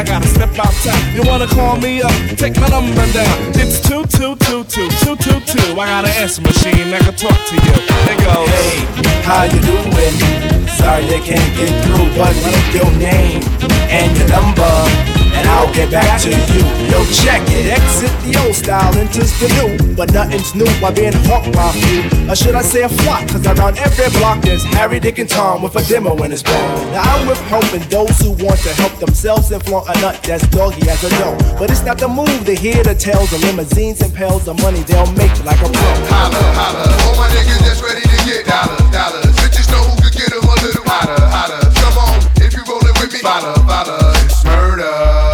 [0.06, 0.46] Gotta step.
[1.14, 2.12] You wanna call me up?
[2.38, 3.38] Take my number down.
[3.56, 5.80] It's two two two two two two two.
[5.80, 7.76] I got an answer machine that can talk to you.
[8.12, 8.50] It goes.
[8.54, 10.16] Hey, how you doing?
[10.78, 12.36] Sorry I can't get through, but
[12.76, 13.42] your name
[13.90, 14.74] and your number,
[15.46, 16.64] and I'll get back to you.
[16.90, 17.70] Yo, check it.
[17.70, 19.96] Exit the old style, enters the new.
[19.96, 22.02] But nothing's new by being hawked by few.
[22.30, 23.28] Or should I say a flock?
[23.30, 26.68] Cause around every block there's Harry, Dick, and Tom with a demo in his ball.
[26.92, 30.48] Now I'm with helping those who want to help themselves and flaunt a nut that's
[30.48, 31.38] doggy as a dough.
[31.60, 34.82] But it's not the move to hear the tales of limousines and pails of money
[34.84, 35.92] they'll make like a pro.
[36.10, 36.84] Holla, holla.
[37.06, 39.36] All my niggas that's ready to get dollars, dollars.
[39.38, 41.62] Bitches know who could get 'em a little hotter, hotter.
[41.82, 44.12] Come on, if you rollin' with me, follow, follow.
[44.26, 45.25] It's murder.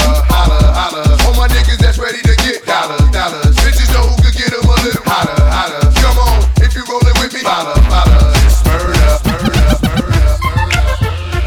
[2.72, 3.56] Dollars, dollars.
[3.64, 5.84] Bitches know who could get 'em a little hotter, hotter.
[6.03, 8.31] Come on, if you rollin' with me, follow, follow.
[8.48, 11.41] It's murder, murder, murder.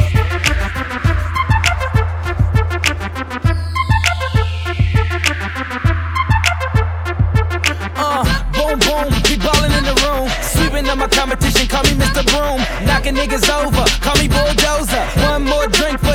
[7.97, 10.29] Uh, boom, boom, be ballin' in the room.
[10.43, 12.23] Sweeping up my competition, call me Mr.
[12.33, 12.61] Broom.
[12.87, 15.05] Knocking niggas over, call me Bulldozer.
[15.31, 16.14] One more drink for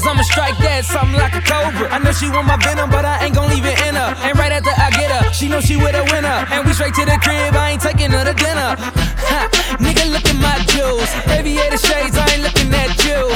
[0.00, 1.92] Cause I'ma strike that something like a cobra.
[1.92, 4.16] I know she want my venom, but I ain't gon' leave it in her.
[4.24, 6.40] And right after I get her, she know she with a winner.
[6.48, 8.80] And we straight to the crib, I ain't taking her to dinner.
[8.80, 9.44] Ha,
[9.76, 11.04] nigga, look at my jewels.
[11.28, 13.28] Aviator shades, I ain't looking at you.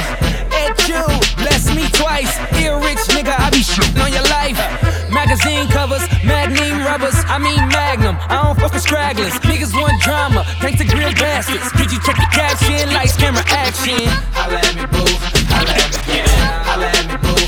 [0.57, 1.05] At you,
[1.37, 2.33] bless me twice.
[2.57, 4.57] Ear rich, nigga, I be shooting on your life.
[5.13, 8.17] Magazine covers, magnum rubbers, I mean magnum.
[8.33, 9.37] I don't fuck with stragglers.
[9.45, 11.69] Niggas want drama, thanks to grill bastards.
[11.77, 12.89] Did you check the caption?
[12.97, 14.01] Lights, camera, action.
[14.33, 15.05] Holla at me, boo.
[15.53, 16.34] Holla at me, yeah.
[16.85, 17.44] Holla at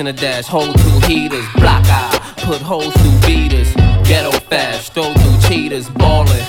[0.00, 3.74] in a dash, hold two heaters, block eye, put holes through beaters,
[4.08, 6.44] ghetto fast, throw through cheaters, ballin'.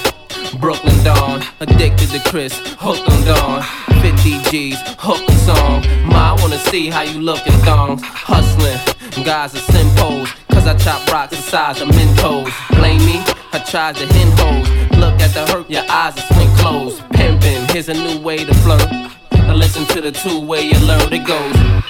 [0.60, 3.62] Brooklyn Don, addicted to Cris, hooked on Dawn.
[4.02, 5.84] 50 G's, hook a song.
[6.08, 8.02] Ma, I wanna see how you look in thongs.
[8.04, 8.80] Hustling,
[9.26, 12.52] guys are simpos, cause I chop rocks the size of Mentos.
[12.78, 13.22] Blame me,
[13.52, 14.98] I tried to hen hoes.
[14.98, 17.02] Look at the hurt, your eyes are swing closed.
[17.14, 18.90] Pimpin', here's a new way to flirt.
[19.34, 21.81] Now listen to the two way you learn it goes.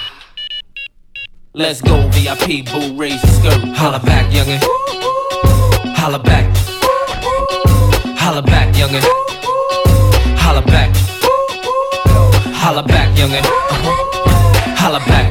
[1.54, 3.76] Let's go, VIP, boo, raise your skirt.
[3.76, 4.58] Holla back, youngin'.
[5.94, 6.46] Holla back.
[8.16, 9.02] Holla back, youngin'.
[10.38, 10.96] Holla back.
[12.56, 13.44] Holla back, youngin'.
[13.44, 14.76] Uh-huh.
[14.78, 15.28] Holla back.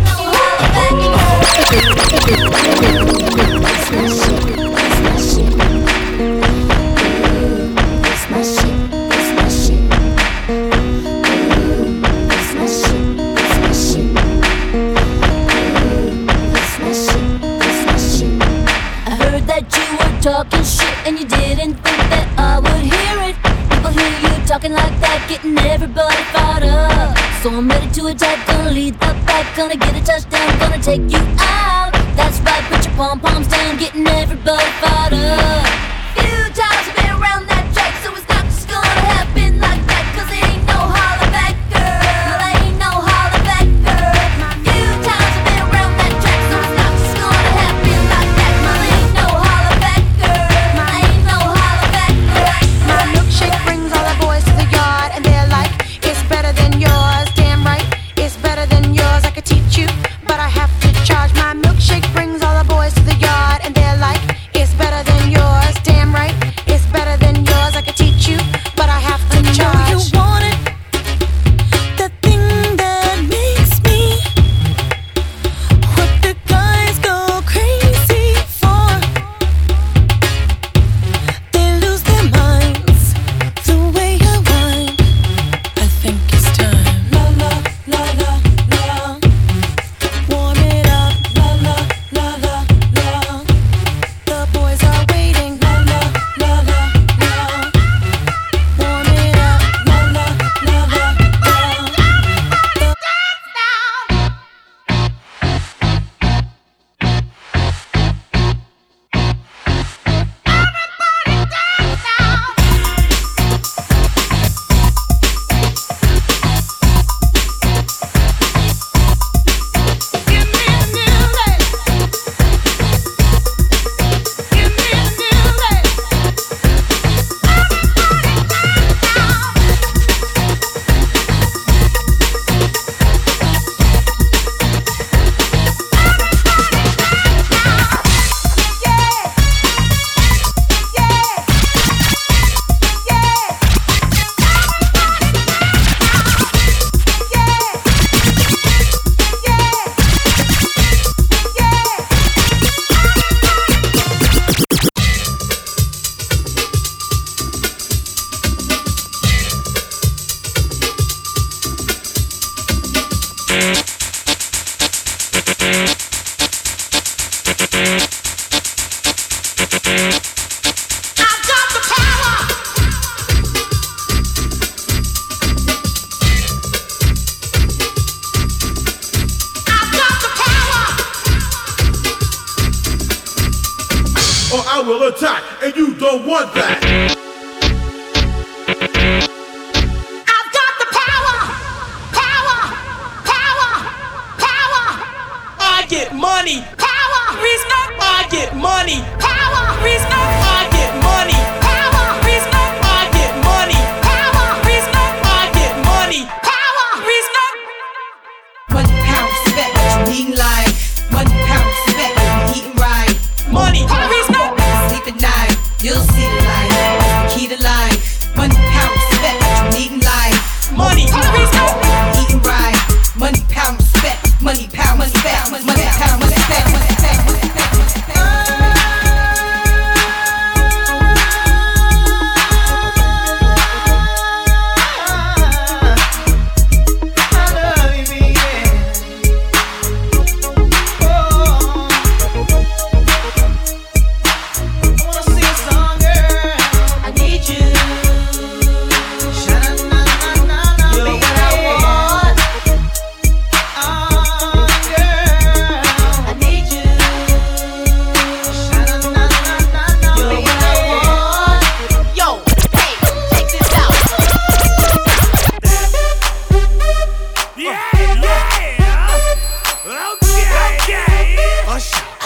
[20.22, 23.35] Talking shit and you didn't think that I would hear it.
[23.73, 27.18] People hear you talking like that, getting everybody fired up.
[27.41, 31.10] So I'm ready to attack, gonna lead the back, gonna get a touchdown, gonna take
[31.10, 31.89] you out.
[32.14, 35.65] That's right, put your pom poms down, getting everybody fired up.
[36.14, 36.81] Futile.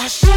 [0.06, 0.35] I Hush.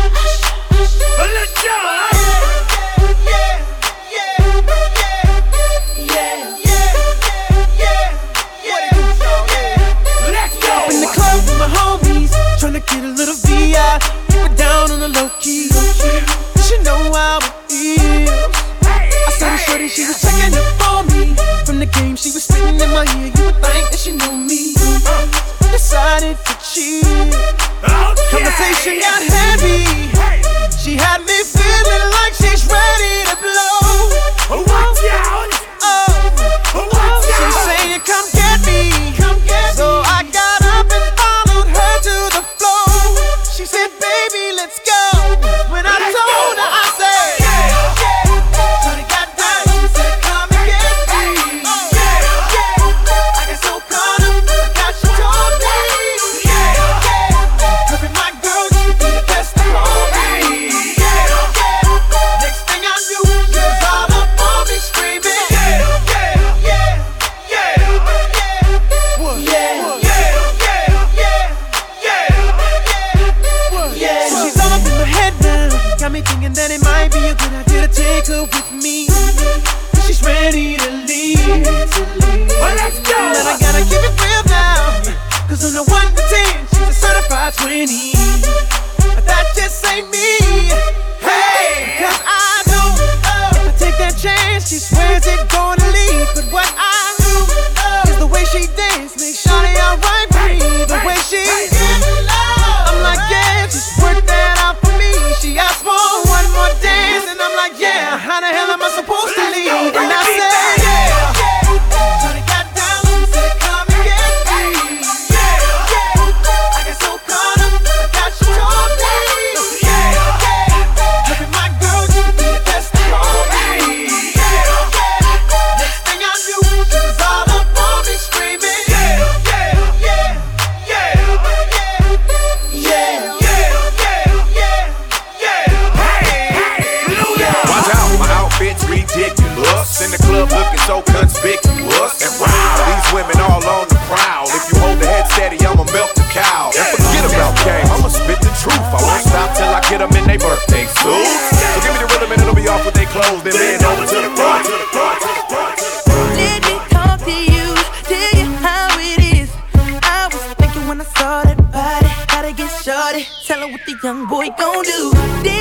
[163.67, 165.58] what the young boy gon' do.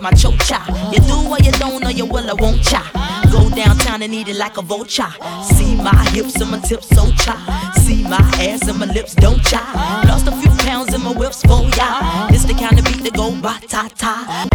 [0.00, 0.60] my chocha.
[0.92, 2.82] You do what you don't, or you will or won't cha.
[3.30, 5.12] Go downtown and eat it like a vulture.
[5.42, 7.72] See my hips and my tips, so cha.
[7.76, 9.62] See my ass and my lips, don't cha.
[10.06, 12.28] Lost a few pounds in my whips, for ya.
[12.30, 14.48] It's the kind of beat that go ba ta ta.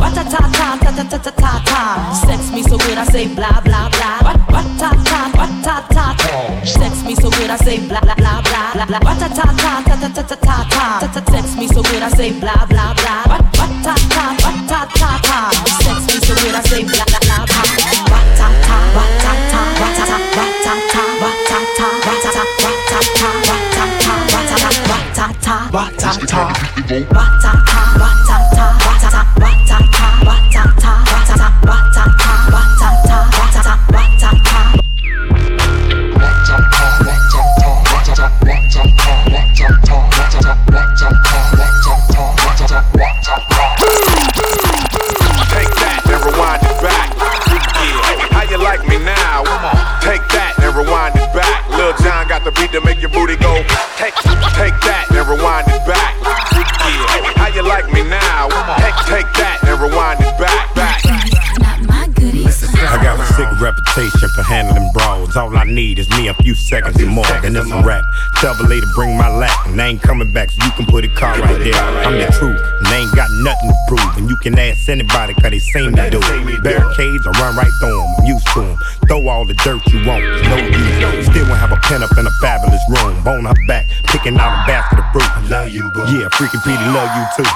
[65.68, 67.26] need is me a few seconds and more.
[67.42, 68.04] Then it's a rap.
[68.42, 71.06] Tell the to bring my lap, and I ain't coming back, so you can put
[71.06, 71.76] a car right there.
[71.76, 74.18] I'm the truth, and I ain't got nothing to prove.
[74.18, 76.64] And you can ask anybody, cause they seen me do it.
[76.64, 78.78] Barricades, I run right through them, I'm used to them.
[79.08, 81.26] Throw all the dirt you want, no use.
[81.28, 83.24] Still won't have a pen up in a fabulous room.
[83.24, 85.30] Bone her back, picking out a basket of fruit.
[85.30, 86.06] I love you, boo.
[86.08, 87.48] Yeah, freaking Petey, love you too.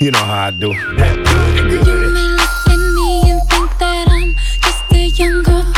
[0.04, 0.68] you know how I do.
[0.68, 1.14] You may
[2.34, 5.73] look at me and think that I'm just a young girl.